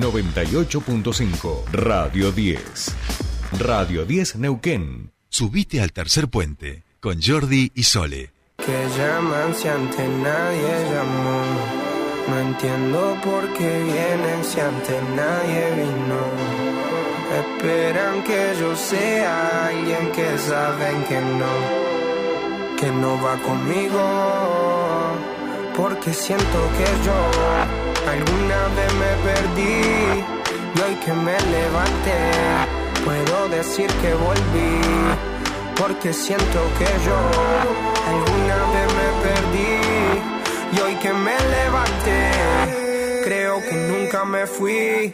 98.5 0.00 1.64
Radio 1.72 2.32
10. 2.32 2.96
Radio 3.58 4.06
10 4.06 4.36
Neuquén. 4.36 5.12
Subite 5.28 5.82
al 5.82 5.92
tercer 5.92 6.28
puente 6.28 6.84
con 7.00 7.20
Jordi 7.20 7.70
y 7.74 7.82
Sole. 7.82 8.32
Que 8.56 8.88
llaman 8.96 9.54
si 9.54 9.68
antes 9.68 10.08
nadie 10.08 10.90
llamó. 10.90 11.42
No 12.28 12.40
entiendo 12.40 13.18
por 13.22 13.52
qué 13.52 13.82
vienen 13.84 14.42
si 14.42 14.60
antes 14.60 15.02
nadie 15.14 15.70
vino. 15.76 16.20
Esperan 17.42 18.24
que 18.24 18.54
yo 18.58 18.74
sea 18.74 19.66
alguien 19.66 20.12
que 20.12 20.38
saben 20.38 21.04
que 21.04 21.20
no, 21.20 22.76
que 22.78 22.90
no 22.90 23.22
va 23.22 23.36
conmigo. 23.42 24.02
Porque 25.76 26.14
siento 26.14 26.58
que 26.78 26.86
yo 27.04 27.89
alguna 28.10 28.60
vez 28.76 28.90
me 29.02 29.12
perdí 29.28 30.24
y 30.74 30.80
hoy 30.80 30.94
que 31.04 31.12
me 31.12 31.38
levanté 31.56 32.20
puedo 33.04 33.48
decir 33.48 33.88
que 34.02 34.14
volví. 34.14 34.80
Porque 35.76 36.12
siento 36.12 36.60
que 36.78 36.88
yo 37.06 37.18
alguna 38.14 38.58
vez 38.74 38.88
me 39.00 39.08
perdí 39.24 39.74
y 40.72 40.80
hoy 40.80 40.94
que 40.96 41.12
me 41.12 41.36
levanté 41.56 42.30
creo 43.24 43.60
que 43.60 43.74
nunca 43.74 44.24
me 44.24 44.46
fui. 44.46 45.12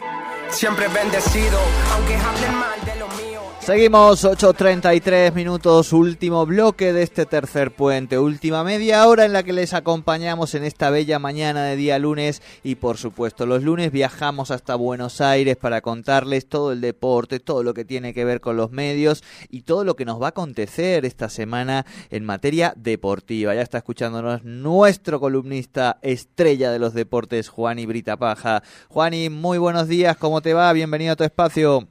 Siempre 0.49 0.87
bendecido, 0.87 1.59
aunque 1.93 2.15
hablen 2.15 2.55
mal 2.55 2.79
de 2.85 2.95
lo 2.95 3.07
mío. 3.09 3.26
Seguimos 3.67 4.23
8.33 4.23 5.33
minutos, 5.33 5.91
último 5.91 6.45
bloque 6.45 6.93
de 6.93 7.03
este 7.03 7.25
tercer 7.25 7.75
puente, 7.75 8.17
última 8.17 8.63
media 8.63 9.05
hora 9.05 9.25
en 9.25 9.33
la 9.33 9.43
que 9.43 9.51
les 9.51 9.73
acompañamos 9.73 10.55
en 10.55 10.63
esta 10.63 10.89
bella 10.89 11.19
mañana 11.19 11.65
de 11.65 11.75
día 11.75 11.99
lunes 11.99 12.41
y 12.63 12.75
por 12.75 12.95
supuesto 12.95 13.45
los 13.45 13.63
lunes 13.63 13.91
viajamos 13.91 14.51
hasta 14.51 14.75
Buenos 14.75 15.19
Aires 15.19 15.57
para 15.57 15.81
contarles 15.81 16.47
todo 16.47 16.71
el 16.71 16.79
deporte, 16.79 17.41
todo 17.41 17.61
lo 17.61 17.73
que 17.73 17.83
tiene 17.83 18.13
que 18.13 18.23
ver 18.23 18.39
con 18.39 18.55
los 18.55 18.71
medios 18.71 19.21
y 19.49 19.63
todo 19.63 19.83
lo 19.83 19.97
que 19.97 20.05
nos 20.05 20.21
va 20.21 20.27
a 20.27 20.29
acontecer 20.29 21.03
esta 21.03 21.27
semana 21.27 21.85
en 22.09 22.23
materia 22.23 22.73
deportiva. 22.77 23.53
Ya 23.53 23.63
está 23.63 23.79
escuchándonos 23.79 24.45
nuestro 24.45 25.19
columnista 25.19 25.99
estrella 26.03 26.71
de 26.71 26.79
los 26.79 26.93
deportes, 26.93 27.49
Juani 27.49 27.85
Brita 27.85 28.15
Paja. 28.15 28.63
Juani, 28.87 29.29
muy 29.29 29.57
buenos 29.57 29.89
días, 29.89 30.15
¿cómo 30.15 30.41
te 30.41 30.53
va? 30.53 30.71
Bienvenido 30.71 31.11
a 31.11 31.15
tu 31.17 31.25
espacio. 31.25 31.85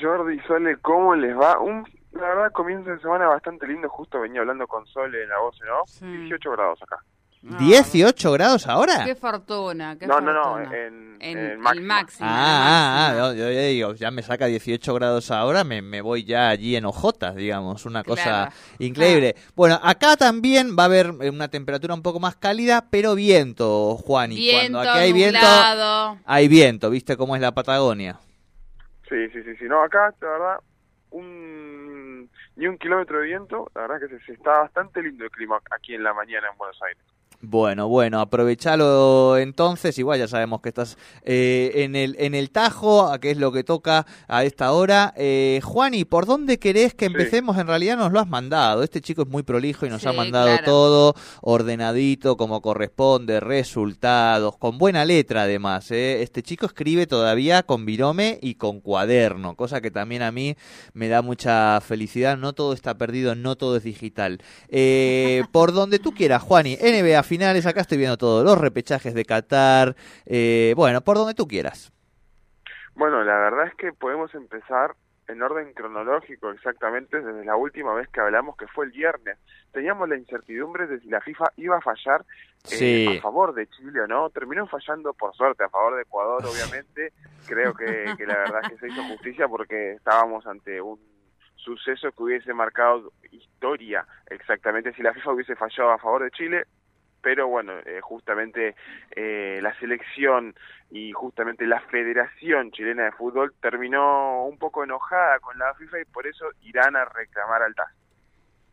Jordi, 0.00 0.38
Sole, 0.46 0.76
¿cómo 0.80 1.14
les 1.14 1.36
va? 1.36 1.58
Un, 1.60 1.84
la 2.12 2.20
verdad, 2.28 2.52
comienzo 2.52 2.90
de 2.90 2.98
semana 3.00 3.26
bastante 3.28 3.66
lindo. 3.66 3.88
Justo 3.88 4.20
venía 4.20 4.40
hablando 4.40 4.66
con 4.66 4.86
Sole 4.86 5.22
en 5.22 5.28
la 5.28 5.38
voz, 5.40 5.56
¿no? 5.66 5.82
Sí. 5.86 6.06
18 6.06 6.50
grados 6.52 6.78
acá. 6.82 6.96
No, 7.42 7.58
¿18 7.58 8.32
grados 8.34 8.68
ahora? 8.68 9.04
Qué 9.04 9.16
fortuna, 9.16 9.98
qué 9.98 10.06
No, 10.06 10.20
no, 10.20 10.32
no, 10.32 10.60
en- 10.60 10.72
en, 10.72 11.16
en 11.20 11.38
el 11.38 11.58
máximo. 11.82 12.28
Ah, 12.30 12.30
ah, 12.30 13.08
ah, 13.10 13.16
yo, 13.16 13.34
yo 13.34 13.48
digo, 13.48 13.94
ya 13.94 14.12
me 14.12 14.22
saca 14.22 14.46
18 14.46 14.94
grados 14.94 15.28
ahora, 15.32 15.64
me, 15.64 15.82
me 15.82 16.02
voy 16.02 16.22
ya 16.22 16.50
allí 16.50 16.76
en 16.76 16.84
hojotas, 16.84 17.34
digamos, 17.34 17.84
una 17.84 18.04
cosa 18.04 18.22
Claro. 18.22 18.52
increíble. 18.78 19.34
Bueno, 19.56 19.80
acá 19.82 20.16
también 20.16 20.76
va 20.78 20.84
a 20.84 20.86
haber 20.86 21.10
una 21.10 21.48
temperatura 21.48 21.94
un 21.94 22.02
poco 22.02 22.20
más 22.20 22.36
cálida, 22.36 22.86
pero 22.90 23.16
viento, 23.16 23.96
Juan, 23.96 24.30
y 24.30 24.36
Viento, 24.36 24.72
cuando 24.78 24.90
aquí 24.90 24.98
hay 25.00 25.12
viento, 25.12 25.40
nublado. 25.40 26.18
hay 26.24 26.46
viento, 26.46 26.90
¿viste 26.90 27.16
cómo 27.16 27.34
es 27.34 27.42
la 27.42 27.50
Patagonia? 27.52 28.20
Sí, 29.12 29.28
sí, 29.28 29.42
sí, 29.42 29.56
sí. 29.56 29.64
No, 29.66 29.82
acá, 29.82 30.14
la 30.22 30.28
verdad, 30.28 30.60
un 31.10 32.30
ni 32.56 32.66
un 32.66 32.78
kilómetro 32.78 33.18
de 33.18 33.26
viento. 33.26 33.70
La 33.74 33.82
verdad 33.82 34.00
que 34.00 34.08
se, 34.08 34.24
se 34.24 34.32
está 34.32 34.60
bastante 34.60 35.02
lindo 35.02 35.24
el 35.24 35.30
clima 35.30 35.60
aquí 35.70 35.94
en 35.94 36.02
la 36.02 36.14
mañana 36.14 36.48
en 36.50 36.56
Buenos 36.56 36.80
Aires. 36.82 37.04
Bueno, 37.44 37.88
bueno, 37.88 38.20
aprovechalo 38.20 39.36
entonces, 39.36 39.98
igual 39.98 40.20
ya 40.20 40.28
sabemos 40.28 40.60
que 40.60 40.68
estás 40.68 40.96
eh, 41.24 41.72
en, 41.74 41.96
el, 41.96 42.14
en 42.20 42.36
el 42.36 42.50
Tajo, 42.52 43.08
a 43.10 43.18
qué 43.18 43.32
es 43.32 43.36
lo 43.36 43.50
que 43.50 43.64
toca 43.64 44.06
a 44.28 44.44
esta 44.44 44.70
hora. 44.70 45.12
Eh, 45.16 45.58
Juani, 45.64 46.04
¿por 46.04 46.24
dónde 46.24 46.60
querés 46.60 46.94
que 46.94 47.06
Sí. 47.06 47.12
empecemos? 47.12 47.58
En 47.58 47.66
realidad 47.66 47.96
nos 47.96 48.12
lo 48.12 48.20
has 48.20 48.28
mandado, 48.28 48.84
este 48.84 49.00
chico 49.00 49.22
es 49.22 49.28
muy 49.28 49.42
prolijo 49.42 49.84
y 49.86 49.88
nos 49.90 50.06
ha 50.06 50.12
mandado 50.12 50.46
claro. 50.46 50.64
todo 50.64 51.14
ordenadito, 51.40 52.36
como 52.36 52.62
corresponde, 52.62 53.40
resultados, 53.40 54.56
con 54.56 54.78
buena 54.78 55.04
letra 55.04 55.42
además. 55.42 55.90
¿eh? 55.90 56.22
Este 56.22 56.44
chico 56.44 56.66
escribe 56.66 57.08
todavía 57.08 57.64
con 57.64 57.84
virome 57.84 58.38
y 58.40 58.54
con 58.54 58.80
cuaderno, 58.80 59.56
cosa 59.56 59.80
que 59.80 59.90
también 59.90 60.22
a 60.22 60.30
mí 60.30 60.54
me 60.94 61.08
da 61.08 61.22
mucha 61.22 61.80
felicidad. 61.80 62.36
No 62.38 62.52
todo 62.52 62.72
está 62.72 62.96
perdido, 62.96 63.34
no 63.34 63.56
todo 63.56 63.76
es 63.78 63.82
digital. 63.82 64.38
Eh, 64.68 65.42
por 65.50 65.72
donde 65.72 65.98
tú 65.98 66.12
quieras, 66.12 66.40
Juani, 66.42 66.76
NBA 66.80 67.22
finales, 67.32 67.64
acá 67.64 67.80
estoy 67.80 67.96
viendo 67.96 68.18
todo, 68.18 68.44
los 68.44 68.58
repechajes 68.60 69.14
de 69.14 69.24
Qatar, 69.24 69.96
eh, 70.26 70.74
bueno, 70.76 71.00
por 71.00 71.16
donde 71.16 71.32
tú 71.32 71.46
quieras. 71.48 71.90
Bueno, 72.94 73.24
la 73.24 73.36
verdad 73.38 73.68
es 73.68 73.74
que 73.76 73.90
podemos 73.94 74.34
empezar 74.34 74.94
en 75.28 75.40
orden 75.40 75.72
cronológico 75.72 76.50
exactamente 76.50 77.22
desde 77.22 77.46
la 77.46 77.56
última 77.56 77.94
vez 77.94 78.06
que 78.10 78.20
hablamos, 78.20 78.54
que 78.58 78.66
fue 78.66 78.84
el 78.84 78.90
viernes. 78.90 79.38
Teníamos 79.72 80.10
la 80.10 80.18
incertidumbre 80.18 80.86
de 80.86 81.00
si 81.00 81.08
la 81.08 81.22
FIFA 81.22 81.46
iba 81.56 81.78
a 81.78 81.80
fallar 81.80 82.20
eh, 82.70 82.76
Sí. 82.76 83.16
a 83.18 83.22
favor 83.22 83.54
de 83.54 83.66
Chile 83.68 84.02
o 84.02 84.06
no. 84.06 84.28
Terminó 84.28 84.66
fallando 84.66 85.14
por 85.14 85.34
suerte 85.34 85.64
a 85.64 85.70
favor 85.70 85.96
de 85.96 86.02
Ecuador, 86.02 86.42
obviamente. 86.44 87.14
Creo 87.46 87.72
que, 87.72 88.12
que 88.18 88.26
la 88.26 88.36
verdad 88.36 88.60
es 88.64 88.68
que 88.72 88.76
se 88.78 88.88
hizo 88.88 89.02
justicia 89.04 89.48
porque 89.48 89.92
estábamos 89.92 90.46
ante 90.46 90.82
un 90.82 91.00
suceso 91.56 92.12
que 92.12 92.22
hubiese 92.22 92.52
marcado 92.52 93.10
historia 93.30 94.04
exactamente 94.28 94.92
si 94.92 95.02
la 95.02 95.14
FIFA 95.14 95.32
hubiese 95.32 95.56
fallado 95.56 95.92
a 95.92 95.98
favor 95.98 96.24
de 96.24 96.30
Chile. 96.32 96.64
Pero 97.22 97.48
bueno, 97.48 97.72
eh, 97.86 98.00
justamente 98.02 98.74
eh, 99.14 99.60
la 99.62 99.78
selección 99.78 100.54
y 100.90 101.12
justamente 101.12 101.66
la 101.66 101.80
Federación 101.80 102.72
Chilena 102.72 103.04
de 103.04 103.12
Fútbol 103.12 103.54
terminó 103.60 104.44
un 104.46 104.58
poco 104.58 104.84
enojada 104.84 105.38
con 105.38 105.58
la 105.58 105.72
FIFA 105.74 106.00
y 106.00 106.04
por 106.04 106.26
eso 106.26 106.46
irán 106.62 106.96
a 106.96 107.04
reclamar 107.04 107.62
al 107.62 107.74
TAS. 107.74 107.88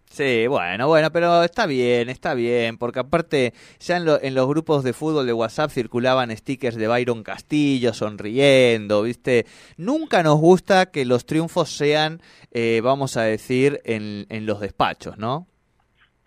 Sí, 0.10 0.48
bueno, 0.48 0.88
bueno, 0.88 1.12
pero 1.12 1.44
está 1.44 1.68
bien, 1.68 2.10
está 2.10 2.34
bien, 2.34 2.80
porque 2.80 3.00
aparte 3.00 3.54
ya 3.80 3.98
en, 3.98 4.08
en 4.24 4.34
los 4.34 4.48
grupos 4.48 4.84
de 4.84 4.94
fútbol 4.94 5.28
de 5.28 5.34
WhatsApp 5.34 5.70
circulaban 5.70 6.36
stickers 6.36 6.78
de 6.78 6.88
Byron 6.88 7.22
Castillo 7.22 7.94
sonriendo, 7.94 9.04
¿viste? 9.04 9.46
Nunca 9.78 10.24
nos 10.24 10.40
gusta 10.40 10.88
que 10.88 11.06
los 11.06 11.28
triunfos 11.28 11.70
sean, 11.70 12.22
eh, 12.52 12.82
vamos 12.84 13.18
a 13.18 13.22
decir, 13.22 13.82
en, 13.86 14.26
en 14.30 14.48
los 14.48 14.60
despachos, 14.60 15.20
¿no? 15.20 15.48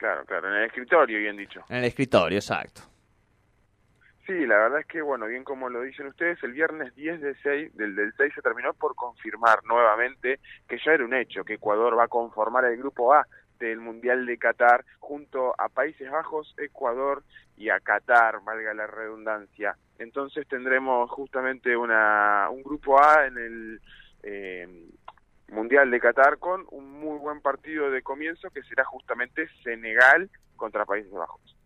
Claro, 0.03 0.25
claro, 0.25 0.49
en 0.49 0.57
el 0.57 0.65
escritorio, 0.65 1.17
bien 1.17 1.37
dicho. 1.37 1.63
En 1.69 1.77
el 1.77 1.85
escritorio, 1.85 2.37
exacto. 2.37 2.83
Sí, 4.27 4.33
la 4.47 4.57
verdad 4.57 4.81
es 4.81 4.87
que, 4.87 5.01
bueno, 5.01 5.27
bien 5.27 5.45
como 5.45 5.69
lo 5.69 5.81
dicen 5.83 6.09
ustedes, 6.09 6.43
el 6.43 6.55
viernes 6.55 6.93
10 6.97 7.21
de 7.21 7.37
6, 7.41 7.77
del, 7.77 7.95
del 7.95 8.13
6 8.17 8.33
se 8.35 8.43
terminó 8.43 8.75
por 8.75 8.97
confirmar 8.97 9.63
nuevamente 9.63 10.41
que 10.69 10.81
ya 10.85 10.95
era 10.95 11.05
un 11.05 11.15
hecho, 11.15 11.45
que 11.45 11.55
Ecuador 11.55 11.97
va 11.97 12.07
a 12.07 12.09
conformar 12.09 12.65
el 12.65 12.79
grupo 12.79 13.15
A 13.15 13.25
del 13.61 13.79
Mundial 13.79 14.27
de 14.27 14.39
Qatar 14.39 14.85
junto 14.99 15.55
a 15.57 15.69
Países 15.69 16.11
Bajos, 16.11 16.53
Ecuador 16.59 17.23
y 17.57 17.69
a 17.69 17.79
Qatar, 17.79 18.41
valga 18.43 18.75
la 18.75 18.89
redundancia. 18.89 19.77
Entonces 20.01 20.49
tendremos 20.49 21.09
justamente 21.13 21.77
una, 21.77 22.49
un 22.51 22.65
grupo 22.65 23.01
A 23.01 23.29
en 23.29 23.39
el 23.39 23.81
eh, 24.25 24.69
Mundial 25.53 25.91
de 25.91 26.01
Qatar 26.01 26.39
con 26.39 26.67
un 26.71 26.91
muy 26.91 27.19
buen 27.19 27.43
partido 27.43 27.91
de 27.91 28.03
comienzo 28.03 28.51
que 28.51 28.63
será 28.63 28.85
justamente 28.85 29.49
Senegal 29.63 30.31
contra 30.57 30.87
Países 30.87 31.13
Bajos. 31.13 31.57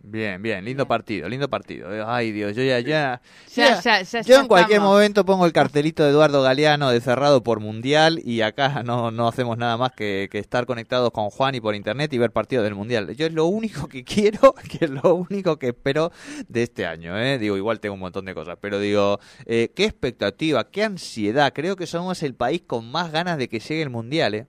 Bien, 0.00 0.40
bien, 0.40 0.64
lindo 0.64 0.86
partido, 0.86 1.28
lindo 1.28 1.50
partido. 1.50 1.88
Ay, 2.08 2.30
Dios, 2.30 2.54
yo 2.54 2.62
ya, 2.62 2.78
ya, 2.78 3.20
Ya, 3.54 3.80
ya, 3.80 4.02
ya, 4.02 4.22
yo 4.22 4.34
ya 4.34 4.40
en 4.40 4.46
cualquier 4.46 4.76
estamos. 4.76 4.94
momento 4.94 5.24
pongo 5.24 5.44
el 5.44 5.52
cartelito 5.52 6.04
de 6.04 6.10
Eduardo 6.10 6.40
Galeano 6.40 6.90
de 6.90 7.00
cerrado 7.00 7.42
por 7.42 7.58
Mundial 7.58 8.20
y 8.24 8.42
acá 8.42 8.84
no, 8.84 9.10
no 9.10 9.26
hacemos 9.26 9.58
nada 9.58 9.76
más 9.76 9.92
que, 9.92 10.28
que 10.30 10.38
estar 10.38 10.66
conectados 10.66 11.10
con 11.10 11.30
Juan 11.30 11.56
y 11.56 11.60
por 11.60 11.74
internet 11.74 12.12
y 12.12 12.18
ver 12.18 12.30
partidos 12.30 12.64
del 12.64 12.76
Mundial. 12.76 13.14
Yo 13.16 13.26
es 13.26 13.32
lo 13.32 13.46
único 13.46 13.88
que 13.88 14.04
quiero, 14.04 14.54
que 14.70 14.84
es 14.84 14.90
lo 14.90 15.16
único 15.16 15.58
que 15.58 15.68
espero 15.68 16.12
de 16.46 16.62
este 16.62 16.86
año. 16.86 17.18
¿eh? 17.18 17.36
Digo, 17.38 17.56
igual 17.56 17.80
tengo 17.80 17.94
un 17.94 18.00
montón 18.00 18.24
de 18.24 18.34
cosas, 18.34 18.56
pero 18.60 18.78
digo, 18.78 19.18
eh, 19.46 19.72
qué 19.74 19.84
expectativa, 19.84 20.70
qué 20.70 20.84
ansiedad. 20.84 21.52
Creo 21.52 21.74
que 21.74 21.88
somos 21.88 22.22
el 22.22 22.34
país 22.34 22.62
con 22.64 22.88
más 22.90 23.10
ganas 23.10 23.36
de 23.36 23.48
que 23.48 23.58
llegue 23.58 23.82
el 23.82 23.90
Mundial. 23.90 24.34
¿eh? 24.34 24.46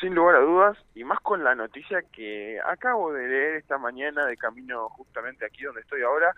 Sin 0.00 0.14
lugar 0.14 0.36
a 0.36 0.40
dudas, 0.40 0.78
y 0.94 1.04
más 1.04 1.20
con 1.20 1.42
la 1.42 1.54
noticia 1.54 2.02
que 2.12 2.60
acabo 2.66 3.12
de 3.12 3.26
leer 3.26 3.56
esta 3.56 3.78
mañana 3.78 4.26
de 4.26 4.36
camino 4.36 4.88
justamente 4.90 5.46
aquí 5.46 5.62
donde 5.62 5.80
estoy 5.80 6.02
ahora, 6.02 6.34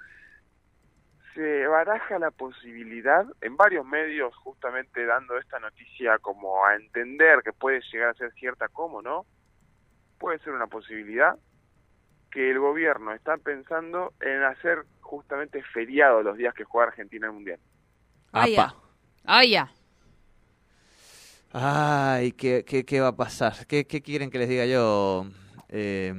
se 1.35 1.67
baraja 1.67 2.19
la 2.19 2.31
posibilidad, 2.31 3.27
en 3.41 3.57
varios 3.57 3.85
medios 3.85 4.35
justamente 4.37 5.07
dando 5.07 5.39
esta 5.39 5.59
noticia 5.59 6.19
como 6.19 6.65
a 6.65 6.77
entender 6.77 7.43
que 7.43 7.53
puede 7.53 7.81
llegar 7.93 8.11
a 8.11 8.15
ser 8.15 8.33
cierta 8.33 8.69
como, 8.69 9.03
¿no? 9.03 9.27
Puede 10.19 10.39
ser 10.41 10.53
una 10.53 10.67
posibilidad 10.67 11.37
que 12.31 12.51
el 12.51 12.59
gobierno 12.59 13.13
está 13.13 13.37
pensando 13.39 14.13
en 14.21 14.43
hacer 14.43 14.85
justamente 15.01 15.63
feriado 15.63 16.23
los 16.23 16.37
días 16.37 16.55
que 16.55 16.65
juega 16.65 16.89
Argentina 16.89 17.27
el 17.27 17.33
Mundial. 17.33 17.61
Ay, 18.33 18.55
ya. 18.55 18.65
Apa. 18.65 18.77
Ay, 19.25 19.51
ya. 19.51 19.71
Ay, 21.53 22.33
¿qué, 22.33 22.65
qué, 22.67 22.85
qué 22.85 23.01
va 23.01 23.09
a 23.09 23.17
pasar? 23.17 23.67
¿Qué, 23.67 23.87
qué 23.87 24.03
quieren 24.03 24.31
que 24.31 24.39
les 24.39 24.49
diga 24.49 24.67
yo? 24.67 25.27
Eh, 25.71 26.13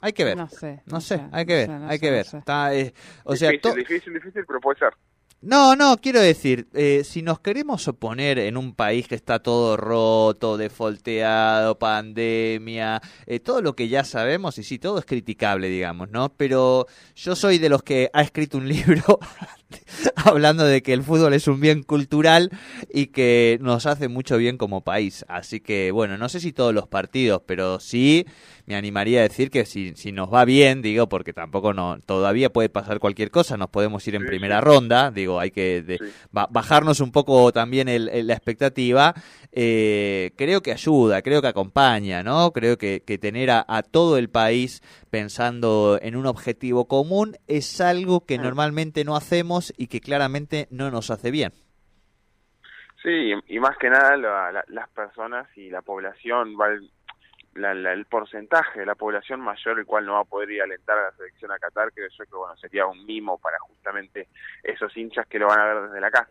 Hay 0.00 0.12
que 0.12 0.24
ver. 0.24 0.36
No 0.36 0.48
sé. 0.48 0.82
No 0.86 1.00
sé, 1.00 1.22
hay 1.32 1.46
que 1.46 1.54
ver, 1.54 1.70
hay 1.70 1.96
sé, 1.96 2.00
que 2.00 2.06
no 2.10 2.16
ver. 2.16 2.26
Está, 2.26 2.74
eh, 2.74 2.92
o 3.24 3.34
sea, 3.36 3.50
difícil, 3.50 3.70
to- 3.72 3.76
difícil, 3.76 4.14
difícil, 4.14 4.44
pero 4.46 4.60
puede 4.60 4.78
ser. 4.78 4.92
No, 5.46 5.76
no, 5.76 5.98
quiero 5.98 6.22
decir, 6.22 6.68
eh, 6.72 7.02
si 7.04 7.20
nos 7.20 7.38
queremos 7.38 7.86
oponer 7.86 8.38
en 8.38 8.56
un 8.56 8.74
país 8.74 9.06
que 9.06 9.14
está 9.14 9.40
todo 9.40 9.76
roto, 9.76 10.56
defolteado, 10.56 11.78
pandemia, 11.78 13.02
eh, 13.26 13.40
todo 13.40 13.60
lo 13.60 13.76
que 13.76 13.88
ya 13.88 14.04
sabemos, 14.04 14.56
y 14.56 14.62
sí, 14.62 14.78
todo 14.78 14.98
es 14.98 15.04
criticable, 15.04 15.68
digamos, 15.68 16.08
¿no? 16.08 16.30
Pero 16.34 16.86
yo 17.14 17.36
soy 17.36 17.58
de 17.58 17.68
los 17.68 17.82
que 17.82 18.08
ha 18.14 18.22
escrito 18.22 18.56
un 18.56 18.68
libro 18.70 19.20
hablando 20.16 20.64
de 20.64 20.82
que 20.82 20.94
el 20.94 21.02
fútbol 21.02 21.34
es 21.34 21.46
un 21.46 21.60
bien 21.60 21.82
cultural 21.82 22.50
y 22.90 23.08
que 23.08 23.58
nos 23.60 23.84
hace 23.84 24.08
mucho 24.08 24.38
bien 24.38 24.56
como 24.56 24.80
país. 24.80 25.26
Así 25.28 25.60
que, 25.60 25.90
bueno, 25.90 26.16
no 26.16 26.30
sé 26.30 26.40
si 26.40 26.52
todos 26.54 26.72
los 26.72 26.88
partidos, 26.88 27.42
pero 27.44 27.80
sí 27.80 28.24
me 28.66 28.76
animaría 28.76 29.20
a 29.20 29.22
decir 29.24 29.50
que 29.50 29.66
si, 29.66 29.94
si 29.94 30.10
nos 30.10 30.32
va 30.32 30.44
bien, 30.44 30.80
digo, 30.80 31.08
porque 31.08 31.32
tampoco 31.32 31.74
no, 31.74 31.98
todavía 32.06 32.50
puede 32.50 32.68
pasar 32.70 32.98
cualquier 32.98 33.30
cosa, 33.30 33.56
nos 33.56 33.68
podemos 33.68 34.06
ir 34.08 34.14
en 34.14 34.22
Sí, 34.22 34.26
primera 34.28 34.58
sí. 34.60 34.64
ronda, 34.64 35.10
digo, 35.10 35.38
hay 35.38 35.50
que 35.50 35.82
de- 35.82 35.98
Sí. 35.98 36.04
bajarnos 36.30 37.00
un 37.00 37.12
poco 37.12 37.52
también 37.52 37.88
el- 37.88 38.08
el- 38.08 38.26
la 38.26 38.34
expectativa, 38.34 39.12
eh, 39.52 40.32
creo 40.36 40.62
que 40.62 40.72
ayuda, 40.72 41.20
creo 41.22 41.42
que 41.42 41.48
acompaña, 41.48 42.22
¿no? 42.22 42.52
Creo 42.52 42.78
que, 42.78 43.02
que 43.06 43.18
tener 43.18 43.50
a, 43.50 43.64
a 43.68 43.82
todo 43.82 44.16
el 44.16 44.30
país 44.30 44.82
pensando 45.10 45.98
en 46.00 46.16
un 46.16 46.26
objetivo 46.26 46.86
común 46.88 47.36
es 47.46 47.80
algo 47.80 48.24
que 48.24 48.38
normalmente 48.38 49.04
no 49.04 49.14
hacemos 49.14 49.72
y 49.76 49.88
que 49.88 50.00
claramente 50.00 50.68
no 50.70 50.90
nos 50.90 51.10
hace 51.10 51.30
bien. 51.30 51.52
Sí, 53.02 53.32
y, 53.48 53.58
más 53.60 53.76
que 53.78 53.90
nada 53.90 54.16
la- 54.16 54.50
la- 54.50 54.64
las 54.68 54.88
personas 54.88 55.46
y 55.56 55.68
la 55.68 55.82
población, 55.82 56.54
va 56.58 56.68
la- 57.54 57.74
la- 57.74 57.92
el 57.92 58.04
porcentaje 58.06 58.80
de 58.80 58.86
la 58.86 58.94
población 58.94 59.40
mayor 59.40 59.78
el 59.78 59.86
cual 59.86 60.06
no 60.06 60.14
va 60.14 60.20
a 60.20 60.24
poder 60.24 60.50
ir 60.50 60.60
a 60.60 60.64
alentar 60.64 60.98
a 60.98 61.04
la 61.04 61.12
selección 61.16 61.52
a 61.52 61.58
Qatar, 61.58 61.92
creo 61.92 62.08
yo 62.08 62.24
que 62.24 62.34
bueno 62.36 62.56
sería 62.56 62.86
un 62.86 63.04
mimo 63.06 63.38
para 63.38 63.58
justamente 63.60 64.28
esos 64.62 64.96
hinchas 64.96 65.26
que 65.26 65.38
lo 65.38 65.46
van 65.48 65.60
a 65.60 65.64
ver 65.66 65.82
desde 65.88 66.00
la 66.00 66.10
casa. 66.10 66.30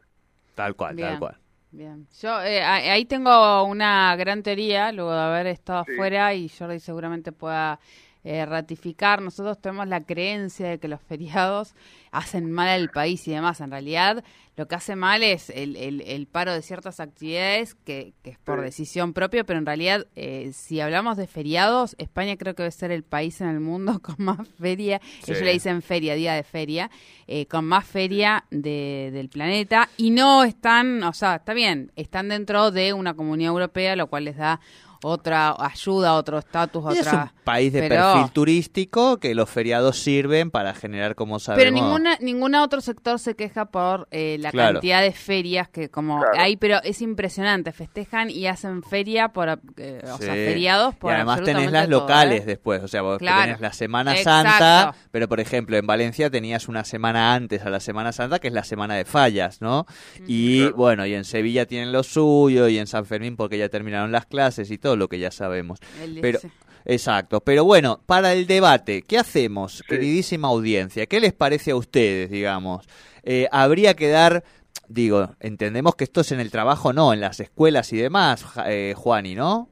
Tal 0.55 0.75
cual, 0.75 0.95
tal 0.95 1.19
cual. 1.19 1.37
Bien. 1.71 2.05
Yo 2.21 2.39
eh, 2.43 2.61
ahí 2.63 3.05
tengo 3.05 3.63
una 3.63 4.15
gran 4.15 4.43
teoría, 4.43 4.91
luego 4.91 5.11
de 5.13 5.19
haber 5.21 5.47
estado 5.47 5.83
Sí. 5.85 5.93
afuera 5.93 6.33
y 6.35 6.47
Jordi 6.49 6.79
seguramente 6.79 7.31
pueda 7.31 7.79
eh, 8.23 8.45
ratificar. 8.45 9.21
Nosotros 9.21 9.59
tenemos 9.61 9.87
la 9.87 10.01
creencia 10.01 10.67
de 10.69 10.79
que 10.79 10.87
los 10.87 11.01
feriados 11.01 11.75
hacen 12.11 12.51
mal 12.51 12.69
al 12.69 12.89
país 12.89 13.27
y 13.27 13.31
demás. 13.31 13.59
En 13.61 13.71
realidad, 13.71 14.23
lo 14.55 14.67
que 14.67 14.75
hace 14.75 14.95
mal 14.95 15.23
es 15.23 15.49
el, 15.49 15.75
el- 15.75 16.01
el 16.01 16.27
paro 16.27 16.53
de 16.53 16.61
ciertas 16.61 16.99
actividades 16.99 17.73
que, 17.73 18.13
que 18.23 18.29
es 18.31 18.37
por 18.39 18.59
Sí. 18.59 18.65
decisión 18.65 19.13
propia, 19.13 19.43
pero 19.43 19.57
en 19.59 19.65
realidad, 19.65 20.05
eh, 20.15 20.51
si 20.53 20.79
hablamos 20.79 21.17
de 21.17 21.25
feriados, 21.27 21.95
España 21.97 22.37
creo 22.37 22.53
que 22.53 22.61
debe 22.63 22.71
ser 22.71 22.91
el 22.91 23.03
país 23.03 23.41
en 23.41 23.47
el 23.49 23.59
mundo 23.59 23.99
con 24.03 24.15
más 24.19 24.47
feria. 24.59 25.01
Sí. 25.23 25.31
Ellos 25.31 25.41
le 25.43 25.53
dicen 25.53 25.81
feria, 25.81 26.13
día 26.13 26.33
de 26.35 26.43
feria, 26.43 26.91
eh, 27.27 27.47
con 27.47 27.65
más 27.65 27.85
feria 27.85 28.45
de- 28.51 29.09
del 29.11 29.29
planeta. 29.29 29.89
Y 29.97 30.11
no 30.11 30.43
están, 30.43 31.01
o 31.03 31.13
sea, 31.13 31.35
está 31.37 31.53
bien, 31.53 31.91
están 31.95 32.29
dentro 32.29 32.69
de 32.71 32.93
una 32.93 33.15
comunidad 33.15 33.49
europea, 33.51 33.95
lo 33.95 34.07
cual 34.07 34.25
les 34.25 34.37
da 34.37 34.59
otra 35.03 35.55
ayuda, 35.59 36.13
otro 36.15 36.39
estatus, 36.39 36.83
Y 36.95 36.99
es 36.99 37.07
otra... 37.07 37.23
un 37.35 37.43
país 37.43 37.71
de 37.73 37.87
pero- 37.87 38.13
perfil 38.13 38.31
turístico 38.31 39.17
que 39.17 39.35
los 39.35 39.49
feriados 39.49 39.97
sirven 39.99 40.49
para 40.51 40.73
generar, 40.73 41.15
como 41.15 41.39
sabemos... 41.39 41.63
Pero 41.63 41.71
ninguna, 41.75 42.17
ningún 42.21 42.55
otro 42.55 42.81
sector 42.81 43.19
se 43.19 43.35
queja 43.35 43.65
por 43.65 44.07
eh, 44.11 44.37
la 44.39 44.51
Claro. 44.51 44.73
cantidad 44.75 45.01
de 45.01 45.11
ferias 45.11 45.67
que 45.69 45.89
como 45.89 46.19
Claro. 46.19 46.33
hay, 46.39 46.55
pero 46.57 46.81
es 46.83 47.01
impresionante, 47.01 47.71
festejan 47.71 48.29
y 48.29 48.47
hacen 48.47 48.81
feria 48.83 49.29
por, 49.29 49.59
eh, 49.77 50.01
o 50.03 50.17
sea, 50.17 50.33
feriados 50.33 50.95
por 50.95 51.11
y 51.11 51.15
además 51.15 51.41
tenés 51.43 51.71
las 51.71 51.87
todo, 51.89 51.99
locales 52.01 52.41
¿eh? 52.41 52.45
después, 52.45 52.81
o 52.83 52.87
sea, 52.87 53.01
vos 53.01 53.17
Claro. 53.19 53.41
tenés 53.43 53.59
la 53.61 53.73
Semana 53.73 54.15
Exacto. 54.15 54.49
Santa, 54.51 54.95
pero 55.11 55.27
por 55.27 55.39
ejemplo 55.39 55.75
en 55.77 55.85
Valencia 55.85 56.29
tenías 56.29 56.67
una 56.67 56.83
semana 56.85 57.33
antes 57.35 57.61
a 57.63 57.69
la 57.69 57.79
Semana 57.79 58.11
Santa 58.11 58.39
que 58.39 58.47
es 58.47 58.53
la 58.53 58.63
Semana 58.63 58.95
de 58.95 59.05
Fallas, 59.05 59.61
¿no? 59.61 59.85
Y 60.27 60.61
Claro. 60.61 60.75
bueno, 60.77 61.05
y 61.05 61.13
en 61.13 61.25
Sevilla 61.25 61.65
tienen 61.65 61.91
lo 61.91 62.03
suyo 62.03 62.67
y 62.67 62.77
en 62.77 62.87
San 62.87 63.05
Fermín 63.05 63.35
porque 63.35 63.57
ya 63.57 63.69
terminaron 63.69 64.11
las 64.11 64.25
clases 64.25 64.71
y 64.71 64.77
todo 64.77 64.92
lo 64.95 65.07
que 65.07 65.19
ya 65.19 65.31
sabemos. 65.31 65.79
El- 66.01 66.19
Pero. 66.21 66.39
Exacto, 66.85 67.39
pero 67.39 67.63
bueno, 67.63 68.01
para 68.05 68.33
el 68.33 68.45
debate, 68.45 69.03
¿qué 69.03 69.17
hacemos, 69.17 69.77
Sí. 69.77 69.83
queridísima 69.87 70.49
audiencia? 70.49 71.05
¿Qué 71.05 71.21
les 71.21 71.31
parece 71.31 71.71
a 71.71 71.77
ustedes, 71.77 72.29
digamos? 72.29 72.85
Eh, 73.23 73.47
habría 73.53 73.93
que 73.93 74.09
dar, 74.09 74.43
digo, 74.89 75.29
entendemos 75.39 75.95
que 75.95 76.03
esto 76.03 76.19
es 76.19 76.33
en 76.33 76.41
el 76.41 76.51
trabajo, 76.51 76.91
no, 76.91 77.13
en 77.13 77.21
las 77.21 77.39
escuelas 77.39 77.93
y 77.93 77.97
demás, 78.01 78.43
Ja- 78.43 78.69
eh, 78.69 78.95
Juani, 78.97 79.33
¿no? 79.33 79.69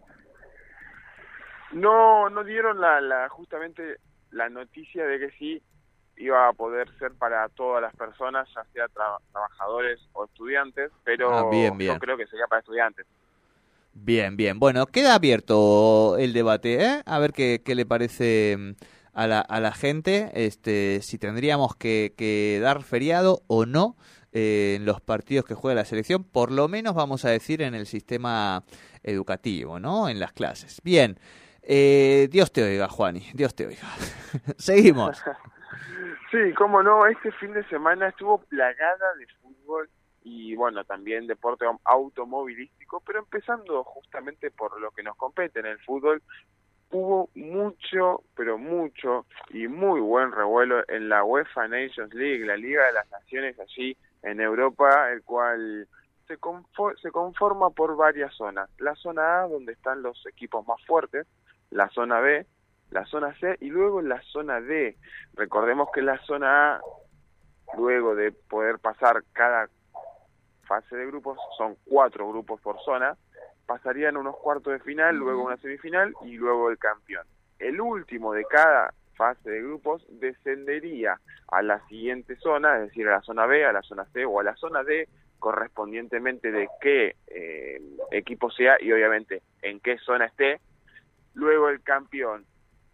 No, 1.73 2.29
no 2.29 2.43
dieron 2.43 2.79
la, 2.81 2.99
la 3.01 3.29
justamente 3.29 3.97
la 4.31 4.49
noticia 4.49 5.05
de 5.05 5.19
que 5.19 5.31
sí 5.37 5.61
iba 6.17 6.47
a 6.47 6.53
poder 6.53 6.87
ser 6.99 7.13
para 7.13 7.47
todas 7.49 7.81
las 7.81 7.95
personas, 7.95 8.47
ya 8.55 8.63
sea 8.73 8.85
tra- 8.87 9.19
trabajadores 9.31 9.99
o 10.13 10.25
estudiantes, 10.25 10.91
pero 11.03 11.29
Ah, 11.29 11.49
bien, 11.51 11.77
bien. 11.77 11.93
yo 11.93 11.99
creo 11.99 12.17
que 12.17 12.27
sería 12.27 12.45
para 12.47 12.59
estudiantes. 12.59 13.05
Bien, 13.93 14.37
bien. 14.37 14.59
Bueno, 14.59 14.85
queda 14.87 15.15
abierto 15.15 16.17
el 16.17 16.33
debate, 16.33 16.83
¿eh? 16.83 17.01
A 17.05 17.19
ver 17.19 17.33
qué, 17.33 17.61
qué 17.63 17.75
le 17.75 17.85
parece 17.85 18.55
mm, 18.57 18.71
a 19.13 19.27
la, 19.27 19.41
a 19.41 19.59
la 19.59 19.73
gente, 19.73 20.31
este, 20.33 21.01
si 21.01 21.17
tendríamos 21.17 21.75
que, 21.75 22.13
que 22.17 22.59
dar 22.61 22.83
feriado 22.83 23.43
o 23.47 23.65
no 23.65 23.97
eh, 24.31 24.75
en 24.77 24.85
los 24.85 25.01
partidos 25.01 25.45
que 25.45 25.55
juega 25.55 25.75
la 25.75 25.85
selección, 25.85 26.23
por 26.23 26.51
lo 26.51 26.67
menos 26.69 26.95
vamos 26.95 27.25
a 27.25 27.29
decir 27.29 27.61
en 27.61 27.75
el 27.75 27.85
sistema 27.85 28.63
educativo, 29.03 29.79
¿no? 29.79 30.07
En 30.07 30.19
las 30.19 30.31
clases. 30.31 30.81
Bien. 30.83 31.19
Eh, 31.63 32.27
Dios 32.31 32.51
te 32.51 32.63
oiga, 32.63 32.87
Juani, 32.87 33.27
Dios 33.33 33.53
te 33.53 33.67
oiga. 33.67 33.87
Seguimos. 34.57 35.21
Sí, 36.31 36.53
cómo 36.57 36.81
no, 36.81 37.05
este 37.07 37.29
fin 37.33 37.51
de 37.51 37.67
semana 37.67 38.07
estuvo 38.07 38.37
plagada 38.37 39.15
de 39.19 39.27
fútbol 39.41 39.89
y 40.23 40.55
bueno, 40.55 40.83
también 40.83 41.27
deporte 41.27 41.65
automovilístico, 41.83 43.01
pero 43.05 43.19
empezando 43.19 43.83
justamente 43.83 44.51
por 44.51 44.79
lo 44.79 44.91
que 44.91 45.03
nos 45.03 45.15
compete 45.15 45.59
en 45.59 45.65
el 45.65 45.79
fútbol, 45.79 46.21
hubo 46.91 47.29
mucho, 47.35 48.23
pero 48.35 48.57
mucho 48.57 49.25
y 49.49 49.67
muy 49.67 49.99
buen 49.99 50.31
revuelo 50.31 50.83
en 50.87 51.09
la 51.09 51.23
UEFA 51.23 51.67
Nations 51.67 52.13
League, 52.13 52.45
la 52.45 52.57
Liga 52.57 52.85
de 52.85 52.93
las 52.93 53.09
Naciones 53.09 53.59
allí 53.59 53.97
en 54.23 54.39
Europa, 54.39 55.11
el 55.11 55.23
cual 55.23 55.87
se, 56.27 56.37
se 57.01 57.11
conforma 57.11 57.69
por 57.71 57.95
varias 57.95 58.33
zonas. 58.35 58.69
La 58.77 58.95
zona 58.95 59.41
A, 59.41 59.47
donde 59.47 59.73
están 59.73 60.03
los 60.03 60.23
equipos 60.27 60.67
más 60.67 60.83
fuertes, 60.85 61.25
la 61.71 61.89
zona 61.89 62.19
B, 62.19 62.45
la 62.91 63.05
zona 63.05 63.33
C 63.39 63.57
y 63.61 63.69
luego 63.69 64.01
la 64.01 64.21
zona 64.23 64.61
D. 64.61 64.97
Recordemos 65.33 65.89
que 65.93 66.01
la 66.01 66.17
zona 66.25 66.75
A, 66.75 66.81
luego 67.77 68.15
de 68.15 68.33
poder 68.33 68.79
pasar 68.79 69.23
cada 69.31 69.69
fase 70.71 70.95
de 70.95 71.05
grupos, 71.05 71.37
son 71.57 71.75
cuatro 71.83 72.29
grupos 72.29 72.61
por 72.61 72.81
zona, 72.85 73.17
pasarían 73.65 74.15
unos 74.15 74.37
cuartos 74.37 74.71
de 74.71 74.79
final, 74.79 75.17
luego 75.17 75.43
una 75.43 75.57
semifinal 75.57 76.13
y 76.23 76.37
luego 76.37 76.69
el 76.69 76.77
campeón. 76.77 77.27
El 77.59 77.81
último 77.81 78.31
de 78.31 78.45
cada 78.45 78.93
fase 79.15 79.51
de 79.51 79.61
grupos 79.61 80.05
descendería 80.09 81.19
a 81.49 81.61
la 81.61 81.85
siguiente 81.89 82.37
zona, 82.37 82.77
es 82.77 82.83
decir, 82.83 83.05
a 83.09 83.17
la 83.17 83.21
zona 83.21 83.45
B, 83.47 83.65
a 83.65 83.73
la 83.73 83.81
zona 83.81 84.05
C 84.13 84.23
o 84.23 84.39
a 84.39 84.43
la 84.43 84.55
zona 84.55 84.81
D, 84.83 85.09
correspondientemente 85.39 86.53
de 86.53 86.69
qué 86.79 87.17
eh, 87.27 87.81
equipo 88.11 88.49
sea 88.49 88.77
y 88.79 88.93
obviamente 88.93 89.41
en 89.61 89.81
qué 89.81 89.97
zona 89.97 90.27
esté. 90.27 90.61
Luego 91.33 91.67
el 91.67 91.81
campeón 91.81 92.45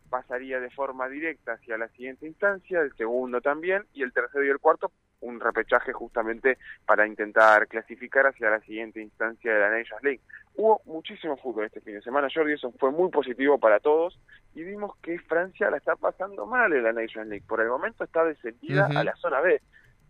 pasaría 0.09 0.59
de 0.59 0.71
forma 0.71 1.07
directa 1.09 1.53
hacia 1.53 1.77
la 1.77 1.89
siguiente 1.89 2.25
instancia, 2.25 2.81
el 2.81 2.95
segundo 2.95 3.39
también, 3.39 3.85
y 3.93 4.01
el 4.01 4.13
tercero 4.13 4.43
y 4.43 4.49
el 4.49 4.57
cuarto 4.57 4.91
un 5.21 5.39
repechaje 5.39 5.93
justamente 5.93 6.57
para 6.85 7.07
intentar 7.07 7.67
clasificar 7.67 8.27
hacia 8.27 8.49
la 8.49 8.59
siguiente 8.61 9.01
instancia 9.01 9.53
de 9.53 9.59
la 9.59 9.69
Nations 9.69 10.03
League. 10.03 10.21
Hubo 10.55 10.81
muchísimo 10.85 11.37
fútbol 11.37 11.65
este 11.65 11.81
fin 11.81 11.95
de 11.95 12.01
semana, 12.01 12.27
Jordi, 12.33 12.53
eso 12.53 12.71
fue 12.79 12.91
muy 12.91 13.09
positivo 13.09 13.57
para 13.57 13.79
todos 13.79 14.19
y 14.55 14.63
vimos 14.63 14.95
que 15.01 15.19
Francia 15.19 15.69
la 15.69 15.77
está 15.77 15.95
pasando 15.95 16.45
mal 16.45 16.73
en 16.73 16.83
la 16.83 16.93
Nations 16.93 17.27
League. 17.27 17.45
Por 17.47 17.61
el 17.61 17.67
momento 17.67 18.03
está 18.03 18.23
descendida 18.23 18.87
a 18.87 19.03
la 19.03 19.15
zona 19.15 19.41
B. 19.41 19.61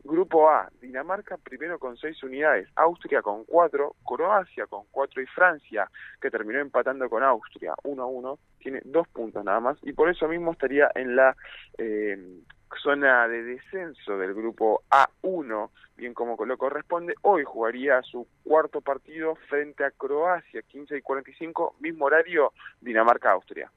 Grupo 0.04 0.50
A, 0.50 0.70
Dinamarca 0.80 1.38
primero 1.38 1.80
con 1.80 1.98
seis 1.98 2.22
unidades, 2.24 2.70
Austria 2.76 3.22
con 3.22 3.44
cuatro, 3.44 3.96
Croacia 4.06 4.66
con 4.68 4.86
cuatro 4.90 5.22
y 5.22 5.26
Francia, 5.26 5.90
que 6.22 6.32
terminó 6.32 6.60
empatando 6.60 7.10
con 7.10 7.24
Austria 7.24 7.74
1 7.84 8.02
a 8.02 8.06
1, 8.06 8.40
tiene 8.60 8.82
dos 8.86 9.08
puntos 9.10 9.44
nada 9.44 9.60
más 9.60 9.78
y 9.82 9.92
por 9.92 10.10
eso 10.10 10.28
mismo 10.30 10.54
estaría 10.54 10.90
en 10.96 11.16
la 11.16 11.36
eh, 11.78 12.40
zona 12.82 13.28
de 13.28 13.44
descenso 13.44 14.18
del 14.18 14.34
grupo 14.34 14.84
A1, 14.90 15.70
bien 15.96 16.14
como 16.14 16.38
lo 16.46 16.58
corresponde. 16.58 17.16
Hoy 17.22 17.44
jugaría 17.44 18.02
su 18.04 18.28
cuarto 18.44 18.82
partido 18.82 19.36
frente 19.48 19.84
a 19.84 19.92
Croacia, 19.92 20.62
15 20.62 20.98
y 20.98 21.02
45, 21.02 21.76
mismo 21.80 22.06
horario, 22.06 22.54
Dinamarca-Austria. 22.82 23.72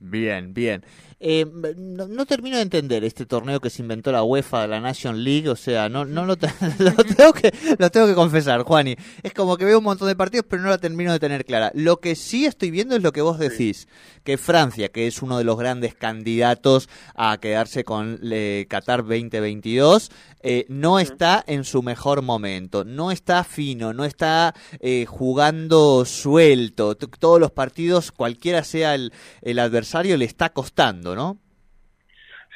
Bien, 0.00 0.54
bien. 0.54 0.84
Eh, 1.18 1.44
no, 1.76 2.06
no, 2.06 2.24
termino 2.24 2.56
de 2.56 2.62
entender 2.62 3.02
este 3.02 3.26
torneo 3.26 3.58
que 3.58 3.70
se 3.70 3.82
inventó 3.82 4.12
la 4.12 4.22
UEFA, 4.22 4.68
la 4.68 4.80
Nation 4.80 5.24
League, 5.24 5.48
o 5.48 5.56
sea, 5.56 5.88
no, 5.88 6.04
no 6.04 6.24
lo, 6.24 6.36
lo, 6.78 6.92
tengo 6.94 7.32
que, 7.32 7.52
lo 7.76 7.90
tengo 7.90 8.06
que 8.06 8.14
confesar, 8.14 8.62
Juani. 8.62 8.94
Es 9.24 9.34
como 9.34 9.56
que 9.56 9.64
veo 9.64 9.78
un 9.78 9.84
montón 9.84 10.06
de 10.06 10.14
partidos, 10.14 10.46
pero 10.48 10.62
no 10.62 10.68
la 10.68 10.78
termino 10.78 11.10
de 11.10 11.18
tener 11.18 11.44
clara. 11.44 11.72
Lo 11.74 11.98
que 11.98 12.14
sí 12.14 12.46
estoy 12.46 12.70
viendo 12.70 12.94
es 12.94 13.02
lo 13.02 13.10
que 13.10 13.22
vos 13.22 13.40
decís, 13.40 13.88
que 14.22 14.38
Francia, 14.38 14.90
que 14.90 15.08
es 15.08 15.20
uno 15.20 15.38
de 15.38 15.44
los 15.44 15.58
grandes 15.58 15.96
candidatos 15.96 16.88
a 17.16 17.38
quedarse 17.38 17.82
con 17.82 18.20
eh, 18.22 18.66
Qatar 18.68 18.98
2022, 18.98 20.12
eh, 20.40 20.66
no 20.68 21.00
está 21.00 21.42
en 21.48 21.64
su 21.64 21.82
mejor 21.82 22.22
momento, 22.22 22.84
no 22.84 23.10
está 23.10 23.42
fino, 23.42 23.92
no 23.92 24.04
está 24.04 24.54
eh, 24.78 25.04
jugando 25.08 26.04
suelto. 26.04 26.94
Todos 26.94 27.40
los 27.40 27.50
partidos, 27.50 28.12
cualquiera 28.12 28.62
sea 28.62 28.94
el, 28.94 29.12
el 29.42 29.58
adversario, 29.58 29.87
le 30.16 30.24
está 30.24 30.50
costando, 30.50 31.14
¿no? 31.14 31.38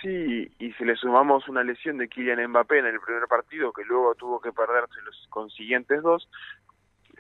Sí, 0.01 0.51
y 0.59 0.73
si 0.73 0.85
le 0.85 0.97
sumamos 0.97 1.49
una 1.49 1.63
lesión 1.63 1.97
de 1.99 2.09
Kylian 2.09 2.49
Mbappé 2.51 2.79
en 2.81 2.87
el 2.87 3.01
primer 3.01 3.29
partido, 3.29 3.73
que 3.73 3.85
luego 3.85 4.15
tuvo 4.17 4.41
que 4.41 4.53
perderse 4.53 5.01
los 5.05 5.27
consiguientes 5.31 6.03
dos, 6.03 6.29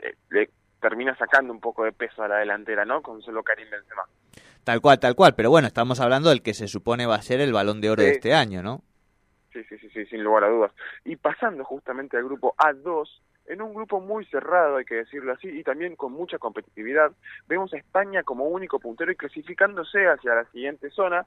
eh, 0.02 0.16
le 0.31 0.50
termina 0.81 1.16
sacando 1.16 1.52
un 1.52 1.61
poco 1.61 1.85
de 1.85 1.92
peso 1.92 2.25
a 2.25 2.28
la 2.28 2.38
delantera, 2.38 2.85
¿no? 2.85 3.00
Con 3.02 3.23
solo 3.23 3.45
Karim 3.45 3.71
Benzema. 3.71 4.02
Tal 4.64 4.81
cual, 4.81 4.99
tal 4.99 5.14
cual, 5.14 5.35
pero 5.37 5.50
bueno, 5.50 5.69
estamos 5.69 6.00
hablando 6.00 6.31
del 6.31 6.42
que 6.42 6.54
se 6.54 6.66
supone 6.66 7.07
va 7.07 7.14
a 7.16 7.23
ser 7.23 7.40
el 7.40 7.52
balón 7.52 7.81
de 7.81 7.90
oro 7.90 8.02
Sí. 8.02 8.09
de 8.09 8.12
este 8.14 8.35
año, 8.35 8.62
¿no? 8.62 8.83
Sí, 9.52 9.62
sí, 9.69 9.78
sí, 9.78 9.88
sí, 9.90 10.04
sin 10.07 10.25
lugar 10.25 10.45
a 10.45 10.49
dudas. 10.49 10.73
Y 11.04 11.14
pasando 11.16 11.62
justamente 11.64 12.16
al 12.16 12.25
grupo 12.25 12.54
A2, 12.59 13.09
en 13.47 13.63
un 13.63 13.75
grupo 13.75 14.01
muy 14.01 14.25
cerrado, 14.27 14.77
hay 14.77 14.85
que 14.85 14.97
decirlo 14.97 15.33
así, 15.33 15.49
y 15.49 15.63
también 15.63 15.97
con 15.97 16.13
mucha 16.13 16.39
competitividad, 16.39 17.13
vemos 17.49 17.73
a 17.75 17.79
España 17.79 18.23
como 18.23 18.45
único 18.45 18.79
puntero 18.79 19.13
y 19.13 19.17
clasificándose 19.17 20.07
hacia 20.07 20.35
la 20.35 20.45
siguiente 20.47 20.91
zona. 20.91 21.27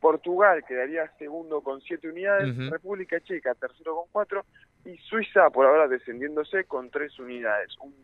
Portugal 0.00 0.64
quedaría 0.66 1.08
segundo 1.16 1.60
con 1.60 1.80
siete 1.80 2.08
unidades. 2.08 2.56
República 2.70 3.20
Checa 3.20 3.54
tercero 3.54 3.94
con 3.94 4.06
cuatro 4.10 4.44
y 4.84 4.96
Suiza 4.98 5.48
por 5.50 5.64
ahora 5.64 5.86
descendiéndose 5.86 6.64
con 6.64 6.90
tres 6.90 7.16
unidades. 7.20 7.76
Un 7.78 7.94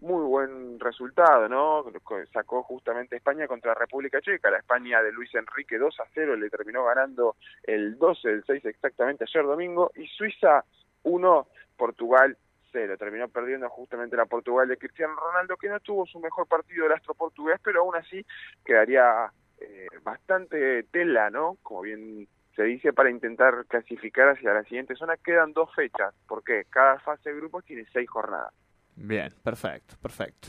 muy 0.00 0.24
buen 0.24 0.80
resultado, 0.80 1.48
¿no? 1.48 1.84
Sacó 2.32 2.62
justamente 2.62 3.16
España 3.16 3.46
contra 3.46 3.74
República 3.74 4.20
Checa, 4.20 4.50
la 4.50 4.58
España 4.58 5.02
de 5.02 5.12
Luis 5.12 5.34
Enrique 5.34 5.78
2 5.78 6.00
a 6.00 6.04
0, 6.14 6.36
le 6.36 6.50
terminó 6.50 6.84
ganando 6.84 7.36
el 7.62 7.98
12, 7.98 8.28
el 8.28 8.44
6 8.44 8.64
exactamente 8.66 9.24
ayer 9.24 9.44
domingo, 9.44 9.90
y 9.96 10.06
Suiza 10.06 10.64
1, 11.04 11.46
Portugal 11.76 12.36
0. 12.74 12.96
Terminó 12.98 13.28
perdiendo 13.28 13.68
justamente 13.70 14.16
la 14.16 14.26
Portugal 14.26 14.68
de 14.68 14.76
Cristiano 14.76 15.14
Ronaldo, 15.14 15.56
que 15.56 15.68
no 15.68 15.78
tuvo 15.80 16.04
su 16.06 16.18
mejor 16.18 16.46
partido 16.48 16.86
el 16.86 16.92
astro 16.92 17.14
portugués, 17.14 17.60
pero 17.62 17.80
aún 17.80 17.94
así 17.94 18.26
quedaría 18.64 19.30
eh, 19.60 19.86
bastante 20.02 20.82
tela, 20.90 21.30
¿no? 21.30 21.56
Como 21.62 21.82
bien 21.82 22.28
se 22.56 22.64
dice, 22.64 22.92
para 22.92 23.10
intentar 23.10 23.64
clasificar 23.68 24.28
hacia 24.28 24.52
la 24.52 24.64
siguiente 24.64 24.96
zona. 24.96 25.16
Quedan 25.16 25.52
dos 25.52 25.72
fechas, 25.74 26.12
porque 26.26 26.64
cada 26.68 26.98
fase 26.98 27.30
de 27.30 27.36
grupos 27.36 27.64
tiene 27.64 27.86
seis 27.92 28.10
jornadas. 28.10 28.52
Bien, 28.96 29.32
perfecto, 29.42 29.94
perfecto. 30.02 30.48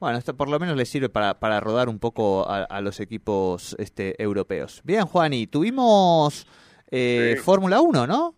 Bueno, 0.00 0.18
esto 0.18 0.36
por 0.36 0.48
lo 0.48 0.58
menos 0.58 0.76
le 0.76 0.86
sirve 0.86 1.08
para, 1.08 1.38
para 1.38 1.60
rodar 1.60 1.88
un 1.88 1.98
poco 1.98 2.48
a, 2.48 2.64
a 2.64 2.80
los 2.80 3.00
equipos 3.00 3.76
este, 3.78 4.20
europeos. 4.22 4.80
Bien, 4.84 5.04
Juani, 5.04 5.46
tuvimos 5.46 6.46
eh, 6.90 7.34
Sí. 7.36 7.42
Fórmula 7.42 7.80
1, 7.80 8.06
¿no? 8.06 8.34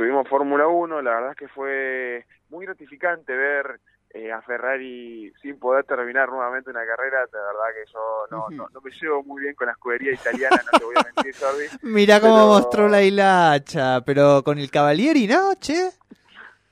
Tuvimos 0.00 0.26
Fórmula 0.28 0.66
1, 0.66 1.02
la 1.02 1.10
verdad 1.10 1.30
es 1.32 1.36
que 1.36 1.48
fue 1.48 2.24
muy 2.48 2.64
gratificante 2.64 3.36
ver 3.36 3.80
eh, 4.14 4.32
a 4.32 4.40
Ferrari 4.40 5.30
sin 5.42 5.58
poder 5.58 5.84
terminar 5.84 6.30
nuevamente 6.30 6.70
una 6.70 6.86
carrera, 6.86 7.18
de 7.26 7.38
verdad 7.38 7.66
que 7.74 7.92
yo 7.92 8.26
no, 8.30 8.48
no, 8.48 8.66
no 8.72 8.80
me 8.80 8.90
llevo 8.92 9.22
muy 9.24 9.42
bien 9.42 9.54
con 9.54 9.66
la 9.66 9.72
escudería 9.72 10.14
italiana, 10.14 10.56
no 10.72 10.78
te 10.78 10.84
voy 10.86 10.94
a 10.96 11.04
mentir, 11.04 11.34
Jordi. 11.38 11.64
Mira 11.82 12.18
cómo 12.18 12.32
Pero- 12.34 12.46
mostró 12.46 12.88
la 12.88 13.02
hilacha, 13.02 14.00
pero 14.06 14.42
con 14.42 14.56
el 14.58 14.70
Cavalieri, 14.70 15.26
¿no, 15.26 15.52
che? 15.60 15.90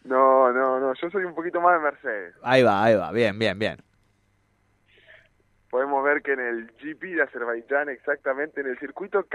No, 0.04 0.50
no, 0.50 0.80
no, 0.80 0.94
yo 0.94 1.10
soy 1.10 1.24
un 1.24 1.34
poquito 1.34 1.60
más 1.60 1.74
de 1.74 1.84
Mercedes. 1.84 2.34
Ahí 2.42 2.62
va, 2.62 2.82
ahí 2.82 2.96
va, 2.96 3.12
bien, 3.12 3.38
bien, 3.38 3.58
bien. 3.58 3.76
Podemos 5.68 6.02
ver 6.02 6.22
que 6.22 6.32
en 6.32 6.40
el 6.40 6.66
GP 6.82 7.14
de 7.14 7.22
Azerbaiyán, 7.24 7.90
exactamente 7.90 8.62
en 8.62 8.68
el 8.68 8.78
circuito 8.78 9.26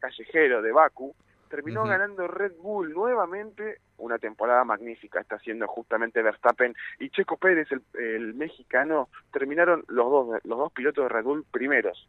callejero 0.00 0.62
de 0.62 0.72
Baku, 0.72 1.14
terminó 1.50 1.82
ganando 1.90 2.26
Red 2.28 2.52
Bull 2.62 2.94
nuevamente 2.94 3.80
una 3.98 4.18
temporada 4.18 4.64
magnífica. 4.64 5.20
Está 5.20 5.36
haciendo 5.36 5.66
justamente 5.66 6.22
Verstappen 6.22 6.74
y 6.98 7.10
Checo 7.10 7.36
Pérez, 7.36 7.68
el, 7.72 7.82
el 8.00 8.34
mexicano, 8.34 9.10
terminaron 9.32 9.84
los 9.88 10.10
dos, 10.10 10.40
los 10.44 10.58
dos 10.58 10.72
pilotos 10.72 11.04
de 11.04 11.08
Red 11.10 11.24
Bull 11.24 11.44
primeros. 11.50 12.08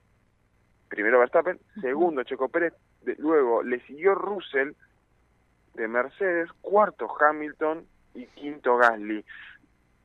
Primero 0.88 1.20
Verstappen, 1.20 1.60
segundo 1.82 2.24
Checo 2.24 2.48
Pérez, 2.50 2.74
de- 3.04 3.16
luego 3.18 3.64
le 3.64 3.80
siguió 3.82 4.14
Russell 4.16 4.72
de 5.74 5.88
Mercedes, 5.88 6.50
cuarto 6.62 7.08
Hamilton 7.20 7.86
y 8.14 8.26
quinto 8.28 8.78
Gasly. 8.78 9.26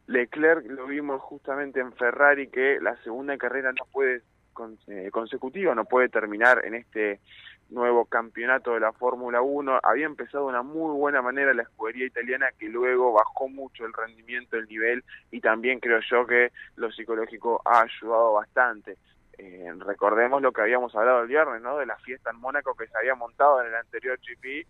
Leclerc 0.07 0.65
lo 0.67 0.87
vimos 0.87 1.21
justamente 1.21 1.81
en 1.81 1.93
Ferrari 1.93 2.49
que 2.49 2.79
la 2.81 2.97
segunda 3.03 3.37
carrera 3.37 3.73
no 3.73 3.85
puede 3.93 4.23
con- 4.53 4.79
eh, 4.87 5.11
consecutiva, 5.11 5.75
no 5.75 5.85
puede 5.85 6.09
terminar 6.09 6.65
en 6.65 6.75
este 6.75 7.21
nuevo 7.71 8.05
campeonato 8.05 8.75
de 8.75 8.81
la 8.81 8.93
Fórmula 8.93 9.43
1. 9.43 9.81
Había 9.83 10.07
empezado 10.07 10.45
de 10.45 10.51
una 10.51 10.63
muy 10.63 10.97
buena 10.97 11.23
manera 11.23 11.55
la 11.55 11.63
escudería 11.63 12.07
italiana 12.07 12.47
que 12.59 12.69
luego 12.69 13.13
bajó 13.13 13.49
mucho 13.49 13.85
el 13.85 13.93
rendimiento, 13.93 14.57
el 14.57 14.69
nivel 14.69 15.05
y 15.31 15.41
también 15.41 15.81
creo 15.81 16.01
yo 16.09 16.27
que 16.27 16.53
lo 16.77 16.91
psicológico 16.93 17.61
ha 17.65 17.83
ayudado 17.83 18.35
bastante. 18.35 18.97
Eh, 19.39 19.71
recordemos 19.79 20.41
lo 20.41 20.53
que 20.53 20.63
habíamos 20.63 20.95
hablado 20.95 21.23
el 21.23 21.29
viernes, 21.29 21.61
¿no? 21.61 21.77
De 21.79 21.87
la 21.87 21.97
fiesta 21.99 22.31
en 22.31 22.37
Mónaco 22.37 22.75
que 22.75 22.87
se 22.87 22.97
había 22.97 23.15
montado 23.15 23.61
en 23.61 23.69
el 23.69 23.75
anterior 23.75 24.19
GP. 24.19 24.67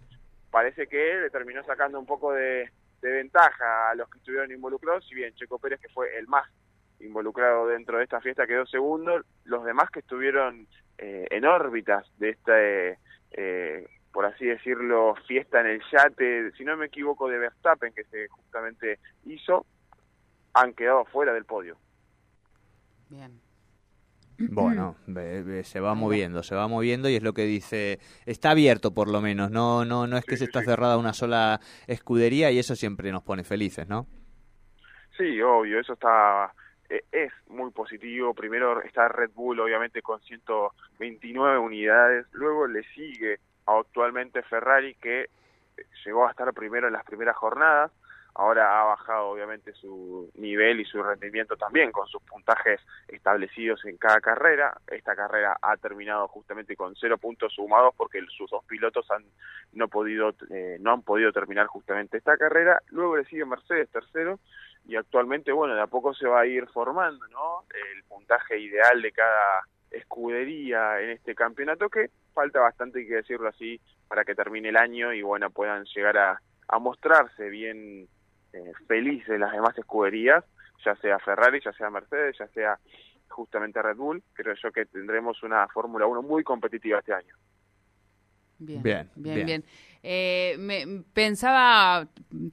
Parece 0.50 0.87
que 0.87 1.21
le 1.21 1.31
terminó 1.31 1.62
sacando 1.65 1.99
un 1.99 2.07
poco 2.07 2.33
de, 2.33 2.71
de 3.00 3.11
ventaja 3.11 3.91
a 3.91 3.95
los 3.95 4.09
que 4.11 4.19
estuvieron 4.19 4.50
involucrados, 4.50 5.07
si 5.07 5.15
bien 5.15 5.35
Checo 5.35 5.59
Pérez, 5.59 5.81
que 5.81 5.88
fue 5.88 6.17
el 6.19 6.26
más 6.26 6.49
involucrado 7.00 7.67
dentro 7.67 7.99
de 7.99 8.05
esta 8.05 8.21
fiesta, 8.21 8.47
quedó 8.47 8.67
segundo, 8.67 9.23
los 9.45 9.65
demás 9.65 9.91
que 9.91 10.00
estuvieron 10.00 10.67
eh, 10.99 11.26
en 11.31 11.45
órbitas 11.45 12.07
de 12.19 12.31
esta, 12.31 12.53
eh, 12.62 12.99
eh, 13.33 13.87
por 14.12 14.25
así 14.26 14.47
decirlo, 14.47 15.15
fiesta 15.26 15.61
en 15.61 15.67
el 15.67 15.83
yate, 15.93 16.53
si 16.53 16.65
no 16.65 16.76
me 16.76 16.87
equivoco, 16.87 17.29
de 17.29 17.38
Verstappen, 17.38 17.93
que 17.93 18.05
se 18.05 18.29
justamente 18.29 18.99
hizo, 19.25 19.67
han 20.55 20.73
quedado 20.75 21.05
fuera 21.07 21.33
del 21.35 21.45
podio. 21.45 21.76
Bien. 23.09 23.41
Bueno, 24.38 24.97
se 25.62 25.81
va 25.81 25.95
moviendo, 25.95 26.43
se 26.43 26.55
va 26.55 26.69
moviendo 26.69 27.09
y 27.09 27.17
es 27.17 27.23
lo 27.23 27.33
que 27.33 27.45
dice, 27.45 28.00
está 28.26 28.50
abierto 28.50 28.93
por 28.93 29.09
lo 29.09 29.21
menos, 29.21 29.50
no 29.50 29.85
no 29.85 30.07
no 30.07 30.17
es 30.19 30.25
que 30.26 30.37
Sí, 30.37 30.38
se 30.38 30.45
está 30.45 30.61
sí. 30.61 30.65
cerrada 30.65 30.99
una 30.99 31.12
sola 31.15 31.61
escudería 31.87 32.50
y 32.50 32.59
eso 32.59 32.75
siempre 32.76 33.11
nos 33.12 33.23
pone 33.23 33.45
felices, 33.45 33.88
¿no? 33.88 34.07
Sí, 35.17 35.41
obvio, 35.41 35.81
eso 35.81 35.95
está 35.95 36.53
es 37.12 37.33
muy 37.49 37.71
positivo. 37.71 38.35
Primero 38.35 38.83
está 38.83 39.09
Red 39.09 39.31
Bull, 39.35 39.61
obviamente, 39.61 40.02
con 40.02 40.21
129 40.21 41.59
unidades. 41.59 42.26
Luego 42.33 42.66
le 42.66 42.83
sigue 42.95 43.38
actualmente 43.66 44.43
Ferrari, 44.43 44.95
que 44.95 45.23
eh, 45.23 45.28
llegó 46.05 46.26
a 46.26 46.31
estar 46.31 46.52
primero 46.52 46.87
en 46.87 46.93
las 46.93 47.05
primeras 47.05 47.37
jornadas. 47.37 47.90
Ahora 48.38 48.83
ha 48.83 48.85
bajado, 48.85 49.28
obviamente, 49.28 49.73
su 49.73 50.31
nivel 50.35 50.78
y 50.78 50.85
su 50.85 51.02
rendimiento 51.02 51.57
también 51.57 51.90
con 51.90 52.07
sus 52.07 52.23
puntajes 52.23 52.83
establecidos 53.09 53.83
en 53.87 53.97
cada 53.97 54.21
carrera. 54.21 54.78
Esta 54.88 55.16
carrera 55.16 55.57
ha 55.62 55.75
terminado 55.78 56.28
justamente 56.28 56.76
con 56.76 56.95
cero 56.97 57.16
puntos 57.16 57.55
sumados 57.55 57.95
porque 57.97 58.21
sus 58.28 58.50
dos 58.50 58.62
pilotos 58.66 59.11
han 59.11 59.25
no 59.73 59.88
podido 59.88 60.35
eh, 60.50 60.76
no 60.81 60.93
han 60.93 61.00
podido 61.00 61.33
terminar 61.33 61.66
justamente 61.66 62.19
esta 62.19 62.37
carrera. 62.37 62.83
Luego 62.90 63.16
le 63.16 63.25
sigue 63.25 63.47
Mercedes 63.47 63.88
tercero 63.88 64.38
y 64.88 64.97
actualmente, 64.97 65.52
bueno, 65.52 65.75
de 65.75 65.83
a 65.83 65.87
poco 65.87 66.14
se 66.14 66.26
va 66.26 66.40
a 66.40 66.47
ir 66.47 66.66
formando, 66.69 67.26
¿no? 67.28 67.64
El 67.75 68.05
puntaje 68.05 68.59
ideal 68.59 69.02
de 69.02 69.12
cada 69.12 69.62
escudería 69.90 71.00
en 71.00 71.11
este 71.11 71.35
campeonato 71.35 71.88
que 71.88 72.11
falta 72.35 72.61
bastante, 72.61 73.00
hay 73.00 73.07
que 73.07 73.16
decirlo 73.16 73.49
así, 73.49 73.81
para 74.09 74.25
que 74.25 74.35
termine 74.35 74.69
el 74.69 74.76
año 74.76 75.12
y, 75.12 75.23
bueno, 75.23 75.50
puedan 75.50 75.85
llegar 75.85 76.19
a, 76.19 76.40
a 76.69 76.78
mostrarse 76.78 77.49
bien 77.49 78.09
eh, 78.52 78.73
felices 78.87 79.38
las 79.38 79.52
demás 79.52 79.76
escuderías, 79.76 80.45
ya 80.85 80.95
sea 80.97 81.19
Ferrari, 81.19 81.61
ya 81.64 81.73
sea 81.73 81.90
Mercedes, 81.90 82.37
ya 82.38 82.47
sea 82.49 82.78
justamente 83.28 83.83
Red 83.83 83.97
Bull. 83.97 84.23
Creo 84.33 84.55
yo 84.55 84.73
que 84.73 84.87
tendremos 84.87 85.43
una 85.43 85.66
Fórmula 85.69 86.07
1 86.07 86.23
muy 86.23 86.45
competitiva 86.45 87.00
este 87.00 87.12
año. 87.12 87.35
Bien, 88.59 88.83
Bien, 88.83 89.11
bien, 89.14 89.47
bien. 89.47 89.64
Eh, 90.09 90.55
me, 90.61 91.03
pensaba, 91.13 92.07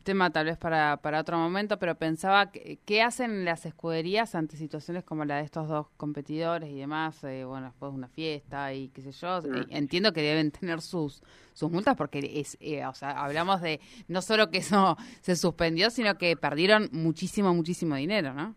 tema 0.04 0.32
tal 0.32 0.48
vez 0.48 0.58
para, 0.58 0.98
para 0.98 1.20
otro 1.20 1.38
momento, 1.38 1.78
pero 1.78 1.94
pensaba, 1.94 2.52
que- 2.52 2.80
¿qué 2.84 3.04
hacen 3.04 3.46
las 3.46 3.68
escuderías 3.68 4.34
ante 4.34 4.58
situaciones 4.58 5.04
como 5.04 5.24
la 5.24 5.36
de 5.36 5.44
estos 5.44 5.68
dos 5.68 5.86
competidores 5.96 6.68
y 6.72 6.80
demás? 6.80 7.24
Eh, 7.24 7.44
bueno, 7.46 7.68
después 7.68 7.92
de 7.92 7.98
una 8.00 8.08
fiesta 8.08 8.74
y 8.74 8.90
qué 8.90 9.04
sé 9.04 9.12
yo. 9.12 9.40
Mm. 9.44 9.56
Eh, 9.56 9.66
entiendo 9.70 10.14
que 10.14 10.24
deben 10.24 10.50
tener 10.50 10.82
sus 10.82 11.22
sus 11.54 11.70
multas 11.70 11.96
porque 11.96 12.28
es, 12.40 12.58
eh, 12.60 12.84
o 12.88 12.94
sea, 12.96 13.12
hablamos 13.24 13.62
de 13.62 13.80
no 14.08 14.24
solo 14.24 14.50
que 14.50 14.58
eso 14.58 14.98
se 15.22 15.36
suspendió, 15.36 15.92
sino 15.92 16.18
que 16.18 16.36
perdieron 16.36 16.90
muchísimo, 16.92 17.54
muchísimo 17.54 17.94
dinero, 17.96 18.34
¿no? 18.34 18.56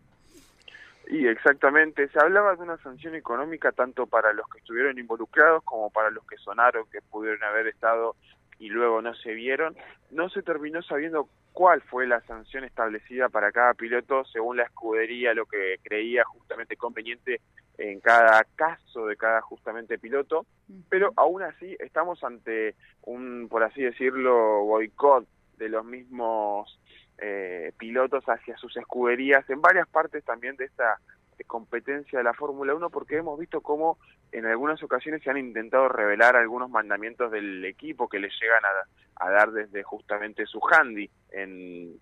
Y 1.09 1.27
exactamente, 1.27 2.09
se 2.09 2.19
hablaba 2.19 2.55
de 2.55 2.63
una 2.63 2.77
sanción 2.79 3.13
económica 3.13 3.71
tanto 3.71 4.07
para 4.07 4.33
los 4.33 4.47
que 4.49 4.57
estuvieron 4.57 4.97
involucrados 4.97 5.63
como 5.63 5.91
para 5.91 6.09
los 6.09 6.25
que 6.25 6.37
sonaron 6.37 6.85
que 6.91 7.01
pudieron 7.01 7.43
haber 7.43 7.67
estado 7.67 8.15
y 8.59 8.69
luego 8.69 9.01
no 9.01 9.13
se 9.15 9.33
vieron. 9.33 9.75
No 10.11 10.29
se 10.29 10.41
terminó 10.41 10.81
sabiendo 10.81 11.29
cuál 11.53 11.81
fue 11.81 12.07
la 12.07 12.21
sanción 12.21 12.63
establecida 12.63 13.29
para 13.29 13.51
cada 13.51 13.73
piloto 13.73 14.23
según 14.25 14.57
la 14.57 14.63
escudería, 14.63 15.33
lo 15.33 15.45
que 15.45 15.79
creía 15.83 16.23
justamente 16.23 16.75
conveniente 16.75 17.41
en 17.77 17.99
cada 17.99 18.43
caso 18.55 19.05
de 19.05 19.15
cada 19.15 19.41
justamente 19.41 19.99
piloto, 19.99 20.45
pero 20.89 21.13
aún 21.15 21.43
así 21.43 21.75
estamos 21.79 22.23
ante 22.23 22.75
un, 23.03 23.47
por 23.49 23.63
así 23.63 23.83
decirlo, 23.83 24.63
boicot 24.65 25.27
de 25.57 25.69
los 25.69 25.85
mismos 25.85 26.79
eh, 27.19 27.71
pilotos 27.77 28.23
hacia 28.25 28.57
sus 28.57 28.75
escuderías 28.77 29.47
en 29.49 29.61
varias 29.61 29.87
partes 29.87 30.23
también 30.23 30.55
de 30.55 30.65
esta 30.65 30.99
competencia 31.45 32.19
de 32.19 32.23
la 32.23 32.33
Fórmula 32.33 32.73
1 32.73 32.89
porque 32.89 33.17
hemos 33.17 33.39
visto 33.39 33.61
cómo 33.61 33.97
en 34.31 34.45
algunas 34.45 34.81
ocasiones 34.83 35.21
se 35.23 35.29
han 35.29 35.37
intentado 35.37 35.89
revelar 35.89 36.35
algunos 36.35 36.69
mandamientos 36.69 37.31
del 37.31 37.63
equipo 37.65 38.09
que 38.09 38.19
les 38.19 38.33
llegan 38.39 38.63
a, 38.65 39.25
a 39.25 39.31
dar 39.31 39.51
desde 39.51 39.83
justamente 39.83 40.45
su 40.45 40.59
handy. 40.59 41.09
En 41.31 41.99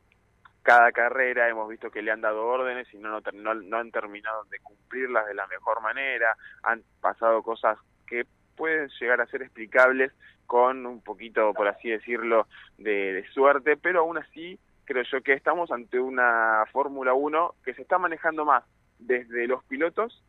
cada 0.63 0.91
carrera 0.91 1.47
hemos 1.47 1.69
visto 1.69 1.91
que 1.91 2.01
le 2.01 2.11
han 2.11 2.21
dado 2.21 2.45
órdenes 2.45 2.91
y 2.93 2.97
no, 2.97 3.21
no, 3.33 3.53
no 3.53 3.77
han 3.77 3.91
terminado 3.91 4.45
de 4.45 4.59
cumplirlas 4.59 5.27
de 5.27 5.35
la 5.35 5.45
mejor 5.47 5.79
manera, 5.81 6.35
han 6.63 6.81
pasado 7.01 7.43
cosas 7.43 7.77
que 8.07 8.25
pueden 8.55 8.89
llegar 8.99 9.21
a 9.21 9.27
ser 9.27 9.43
explicables 9.43 10.11
con 10.47 10.85
un 10.85 11.01
poquito, 11.01 11.53
por 11.53 11.67
así 11.67 11.89
decirlo, 11.89 12.47
de, 12.77 13.13
de 13.13 13.27
suerte, 13.29 13.77
pero 13.77 13.99
aún 13.99 14.17
así 14.17 14.59
creo 14.85 15.03
yo 15.03 15.21
que 15.21 15.33
estamos 15.33 15.71
ante 15.71 15.99
una 15.99 16.63
Fórmula 16.71 17.13
1 17.13 17.55
que 17.63 17.73
se 17.73 17.81
está 17.81 17.97
manejando 17.97 18.45
más 18.45 18.63
desde 18.99 19.47
los 19.47 19.63
pilotos 19.65 20.23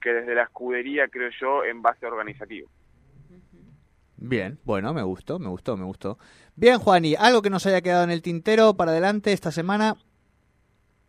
que 0.00 0.12
desde 0.12 0.34
la 0.34 0.42
escudería, 0.42 1.08
creo 1.08 1.30
yo, 1.40 1.64
en 1.64 1.80
base 1.80 2.06
organizativo. 2.06 2.68
Bien, 4.16 4.58
bueno, 4.64 4.92
me 4.94 5.02
gustó, 5.02 5.38
me 5.38 5.48
gustó, 5.48 5.76
me 5.76 5.84
gustó. 5.84 6.18
Bien, 6.54 6.78
Juani, 6.78 7.14
¿algo 7.18 7.42
que 7.42 7.50
nos 7.50 7.66
haya 7.66 7.80
quedado 7.80 8.04
en 8.04 8.10
el 8.10 8.22
tintero 8.22 8.74
para 8.74 8.92
adelante 8.92 9.32
esta 9.32 9.50
semana? 9.50 9.96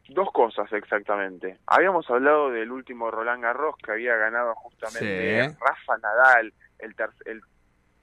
Dos 0.09 0.29
cosas 0.31 0.71
exactamente. 0.73 1.59
Habíamos 1.67 2.09
hablado 2.09 2.49
del 2.49 2.71
último 2.71 3.09
Roland 3.11 3.41
Garros 3.43 3.75
que 3.77 3.91
había 3.91 4.15
ganado 4.15 4.53
justamente 4.55 5.45
Sí. 5.49 5.57
Rafa 5.59 5.97
Nadal, 5.97 6.53
el, 6.79 6.95
ter 6.95 7.09
el 7.25 7.41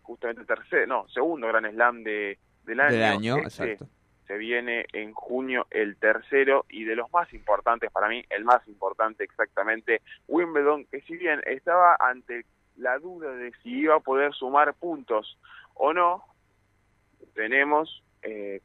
justamente 0.03 0.45
tercer, 0.45 0.89
no, 0.89 1.09
segundo 1.09 1.47
Gran 1.49 1.71
Slam 1.71 2.03
de, 2.03 2.39
del 2.65 2.81
año. 2.81 2.93
Del 2.93 3.03
año, 3.03 3.37
Este 3.39 3.73
exacto. 3.73 3.87
Se 4.31 4.39
viene 4.39 4.87
en 4.93 5.13
junio 5.13 5.67
el 5.73 5.97
tercero 5.97 6.65
y 6.69 6.85
de 6.85 6.95
los 6.95 7.11
más 7.13 7.35
importantes 7.35 7.91
para 7.91 8.07
mí, 8.07 8.25
el 8.31 8.45
más 8.45 8.65
importante 8.69 9.25
exactamente, 9.25 10.03
Wimbledon, 10.29 10.85
que 10.85 11.01
si 11.01 11.17
bien 11.17 11.41
estaba 11.47 11.97
ante 11.99 12.45
la 12.77 13.01
duda 13.01 13.33
de 13.33 13.51
si 13.61 13.71
iba 13.71 13.97
a 13.97 13.99
poder 13.99 14.33
sumar 14.33 14.73
puntos 14.75 15.37
o 15.75 15.93
no, 15.93 16.23
tenemos 17.35 18.05
eh, 18.23 18.61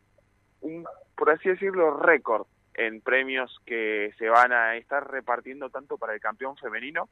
un, 0.62 0.86
por 1.17 1.31
así 1.31 1.50
decirlo, 1.50 1.98
récord 1.98 2.45
en 2.75 3.01
premios 3.01 3.60
que 3.65 4.13
se 4.19 4.29
van 4.29 4.53
a 4.53 4.75
estar 4.75 5.10
repartiendo 5.10 5.72
tanto 5.72 5.98
para 5.98 6.13
el 6.13 6.19
campeón 6.19 6.55
femenino, 6.57 7.10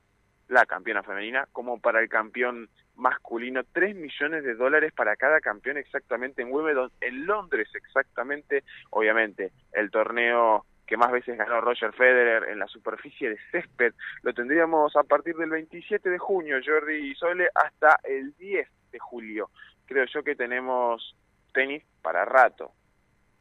la 0.53 0.65
campeona 0.65 1.03
femenina, 1.03 1.48
como 1.51 1.79
para 1.79 2.00
el 2.00 2.10
campeón 2.10 2.69
masculino. 2.95 3.63
3 3.72 3.95
millones 3.95 4.43
de 4.43 4.55
dólares 4.55 4.93
para 4.93 5.15
cada 5.15 5.41
campeón 5.41 5.77
exactamente 5.77 6.41
en 6.41 6.51
Wimbledon, 6.51 6.91
en 7.01 7.25
Londres 7.25 7.67
exactamente, 7.74 8.63
obviamente, 8.91 9.51
el 9.74 9.89
torneo 9.91 10.65
que 10.86 10.98
más 10.98 11.12
veces 11.12 11.38
ganó 11.38 11.62
Roger 11.62 11.93
Federer 11.93 12.50
en 12.50 12.60
la 12.60 12.67
superficie 12.67 13.29
de 13.29 13.38
césped, 13.51 13.93
lo 14.22 14.33
tendríamos 14.33 14.95
a 14.95 15.03
partir 15.03 15.36
del 15.36 15.50
27 15.50 16.10
de 16.10 16.17
junio, 16.19 16.57
Jordi 16.63 17.12
y 17.12 17.15
Sole, 17.15 17.48
hasta 17.55 18.00
el 18.03 18.36
10 18.38 18.67
de 18.91 19.00
julio. 19.00 19.50
Creo 19.86 20.05
yo 20.05 20.24
que 20.24 20.36
tenemos 20.36 21.15
tenis 21.53 21.83
para 22.01 22.25
rato. 22.25 22.74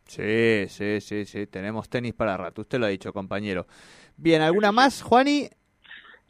Sí, 0.07 0.66
sí, 0.69 1.00
sí, 1.00 1.25
sí, 1.26 1.47
tenemos 1.47 1.88
tenis 1.88 2.14
para 2.14 2.37
rato, 2.37 2.62
usted 2.62 2.78
lo 2.78 2.87
ha 2.87 2.90
dicho, 2.90 3.12
compañero. 3.12 3.66
Bien, 4.16 4.40
¿alguna 4.42 4.73
más, 4.73 5.02
Juani? 5.02 5.49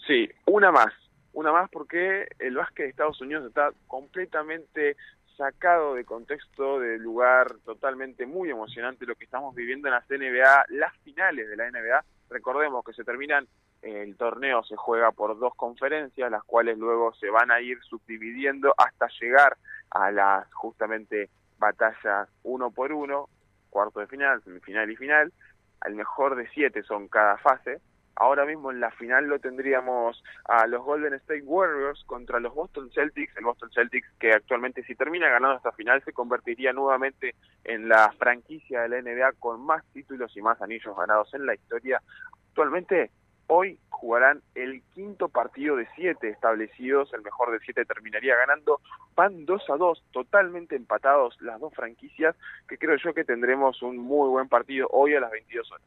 Sí, 0.06 0.28
una 0.46 0.72
más, 0.72 0.92
una 1.32 1.52
más 1.52 1.70
porque 1.70 2.28
el 2.38 2.56
básquet 2.56 2.86
de 2.86 2.90
Estados 2.90 3.20
Unidos 3.20 3.46
está 3.46 3.70
completamente 3.86 4.96
sacado 5.36 5.94
de 5.94 6.04
contexto, 6.04 6.78
de 6.80 6.98
lugar 6.98 7.54
totalmente 7.64 8.26
muy 8.26 8.50
emocionante 8.50 9.06
lo 9.06 9.14
que 9.14 9.24
estamos 9.24 9.54
viviendo 9.54 9.88
en 9.88 9.94
las 9.94 10.08
NBA, 10.08 10.66
las 10.68 10.96
finales 10.98 11.48
de 11.48 11.56
la 11.56 11.70
NBA. 11.70 12.04
Recordemos 12.30 12.84
que 12.84 12.92
se 12.92 13.04
terminan, 13.04 13.46
el 13.82 14.16
torneo 14.16 14.62
se 14.64 14.76
juega 14.76 15.10
por 15.12 15.38
dos 15.38 15.54
conferencias, 15.54 16.30
las 16.30 16.44
cuales 16.44 16.78
luego 16.78 17.14
se 17.14 17.30
van 17.30 17.50
a 17.50 17.60
ir 17.60 17.80
subdividiendo 17.82 18.74
hasta 18.76 19.08
llegar 19.20 19.56
a 19.90 20.10
las 20.10 20.52
justamente 20.52 21.28
batallas 21.58 22.28
uno 22.42 22.70
por 22.70 22.92
uno, 22.92 23.28
cuarto 23.70 24.00
de 24.00 24.06
final, 24.06 24.42
semifinal 24.42 24.90
y 24.90 24.96
final. 24.96 25.32
Al 25.80 25.94
mejor 25.94 26.36
de 26.36 26.48
siete 26.50 26.82
son 26.82 27.08
cada 27.08 27.38
fase. 27.38 27.80
Ahora 28.16 28.44
mismo 28.44 28.70
en 28.70 28.80
la 28.80 28.90
final 28.90 29.26
lo 29.26 29.38
tendríamos 29.38 30.22
a 30.44 30.66
los 30.66 30.84
Golden 30.84 31.14
State 31.14 31.42
Warriors 31.42 32.04
contra 32.04 32.40
los 32.40 32.54
Boston 32.54 32.90
Celtics. 32.92 33.36
El 33.36 33.44
Boston 33.44 33.70
Celtics 33.72 34.08
que 34.18 34.32
actualmente 34.32 34.84
si 34.84 34.94
termina 34.94 35.28
ganando 35.28 35.56
esta 35.56 35.72
final 35.72 36.02
se 36.04 36.12
convertiría 36.12 36.72
nuevamente 36.72 37.34
en 37.64 37.88
la 37.88 38.12
franquicia 38.18 38.82
de 38.82 38.88
la 38.88 39.02
NBA 39.02 39.32
con 39.38 39.64
más 39.64 39.84
títulos 39.92 40.36
y 40.36 40.42
más 40.42 40.60
anillos 40.60 40.96
ganados 40.96 41.32
en 41.34 41.46
la 41.46 41.54
historia. 41.54 42.02
Actualmente 42.48 43.10
hoy 43.46 43.78
jugarán 43.90 44.42
el 44.54 44.82
quinto 44.94 45.28
partido 45.28 45.76
de 45.76 45.86
siete 45.94 46.28
establecidos, 46.28 47.12
el 47.12 47.22
mejor 47.22 47.52
de 47.52 47.60
siete 47.60 47.84
terminaría 47.84 48.36
ganando, 48.36 48.80
van 49.14 49.44
2 49.44 49.70
a 49.70 49.76
2, 49.76 50.04
totalmente 50.10 50.74
empatados 50.74 51.40
las 51.40 51.60
dos 51.60 51.74
franquicias, 51.74 52.34
que 52.68 52.78
creo 52.78 52.96
yo 52.96 53.14
que 53.14 53.24
tendremos 53.24 53.82
un 53.82 53.98
muy 53.98 54.28
buen 54.28 54.48
partido 54.48 54.88
hoy 54.90 55.14
a 55.14 55.20
las 55.20 55.30
22 55.30 55.70
horas. 55.70 55.86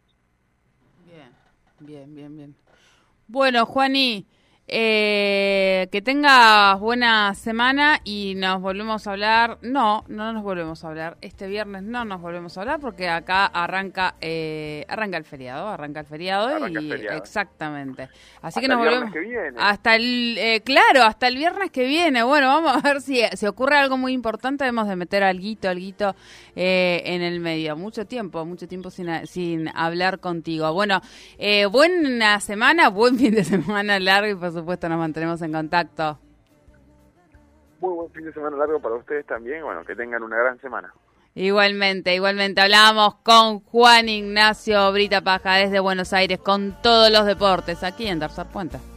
Bien, 1.06 1.32
bien, 1.80 2.14
bien, 2.14 2.36
bien. 2.36 2.56
Bueno, 3.28 3.66
Juani, 3.66 4.26
eh, 4.68 5.88
que 5.92 6.02
tengas 6.02 6.80
buena 6.80 7.34
semana 7.36 8.00
y 8.04 8.34
nos 8.36 8.62
volvemos 8.62 9.06
a 9.08 9.12
hablar. 9.12 9.58
No, 9.62 10.04
no 10.08 10.34
nos 10.34 10.44
volvemos 10.44 10.84
a 10.84 10.88
hablar. 10.88 11.18
Este 11.22 11.48
viernes 11.48 11.84
no 11.84 12.04
nos 12.06 12.20
volvemos 12.22 12.58
a 12.58 12.62
hablar 12.62 12.80
porque 12.80 13.08
acá 13.10 13.46
arranca 13.46 14.16
eh, 14.22 14.86
arranca 14.88 15.18
el 15.18 15.24
feriado, 15.26 15.68
arranca 15.68 16.00
el 16.00 16.06
feriado 16.08 16.48
Arranca 16.48 16.82
y 16.82 16.92
el 16.92 16.98
feriado. 16.98 17.18
exactamente. 17.18 18.10
Así 18.42 18.60
Hasta 18.60 18.62
que 18.62 18.68
nos 18.68 18.78
el 18.78 18.78
volvemos 18.80 19.12
viernes 19.12 19.14
que 19.14 19.20
viene. 19.20 19.62
hasta 19.62 19.96
el 19.96 20.36
eh, 20.40 20.62
claro, 20.62 21.04
hasta 21.04 21.28
el 21.28 21.36
viernes 21.38 21.70
que 21.72 21.86
viene. 21.86 22.24
Bueno, 22.24 22.48
vamos 22.48 22.74
a 22.76 22.82
ver 22.82 23.02
si 23.02 23.22
se 23.34 23.48
ocurre 23.48 23.78
algo 23.78 23.98
muy 23.98 24.14
importante. 24.14 24.64
Debemos 24.66 24.88
de 24.88 24.96
meter 24.96 25.24
alguito, 25.24 25.70
alguito 25.70 26.16
eh, 26.56 27.04
en 27.06 27.22
el 27.22 27.40
medio. 27.40 27.76
Mucho 27.78 28.06
tiempo, 28.06 28.46
mucho 28.46 28.68
tiempo 28.68 28.90
sin, 28.90 29.08
sin 29.28 29.70
hablar 29.76 30.20
contigo. 30.20 30.74
Bueno, 30.74 31.02
eh, 31.38 31.66
buena 31.68 32.40
semana, 32.40 32.90
buen 32.90 33.18
fin 33.20 33.36
de 33.36 33.44
semana 33.44 34.00
largo 34.00 34.32
y 34.32 34.36
por 34.36 34.55
supuesto 34.56 34.90
nos 34.90 34.98
mantenemos 34.98 35.42
en 35.42 35.52
contacto. 35.52 36.20
Muy 37.80 37.94
buen 37.94 38.12
fin 38.12 38.26
de 38.26 38.34
semana 38.34 38.58
largo 38.58 38.80
para 38.80 38.96
ustedes 38.96 39.26
también, 39.26 39.64
bueno, 39.64 39.84
que 39.86 39.96
tengan 39.96 40.24
una 40.24 40.38
gran 40.38 40.60
semana. 40.60 40.94
Igualmente, 41.36 42.16
igualmente 42.16 42.62
hablábamos 42.62 43.16
con 43.16 43.60
Juan 43.60 44.08
Ignacio 44.08 44.92
Brita 44.94 45.20
Paja 45.22 45.56
desde 45.56 45.80
Buenos 45.82 46.14
Aires 46.14 46.40
con 46.40 46.82
todos 46.82 47.12
los 47.12 47.26
deportes 47.26 47.84
aquí 47.84 48.08
en 48.08 48.20
Tercer 48.20 48.46
Puente. 48.48 48.95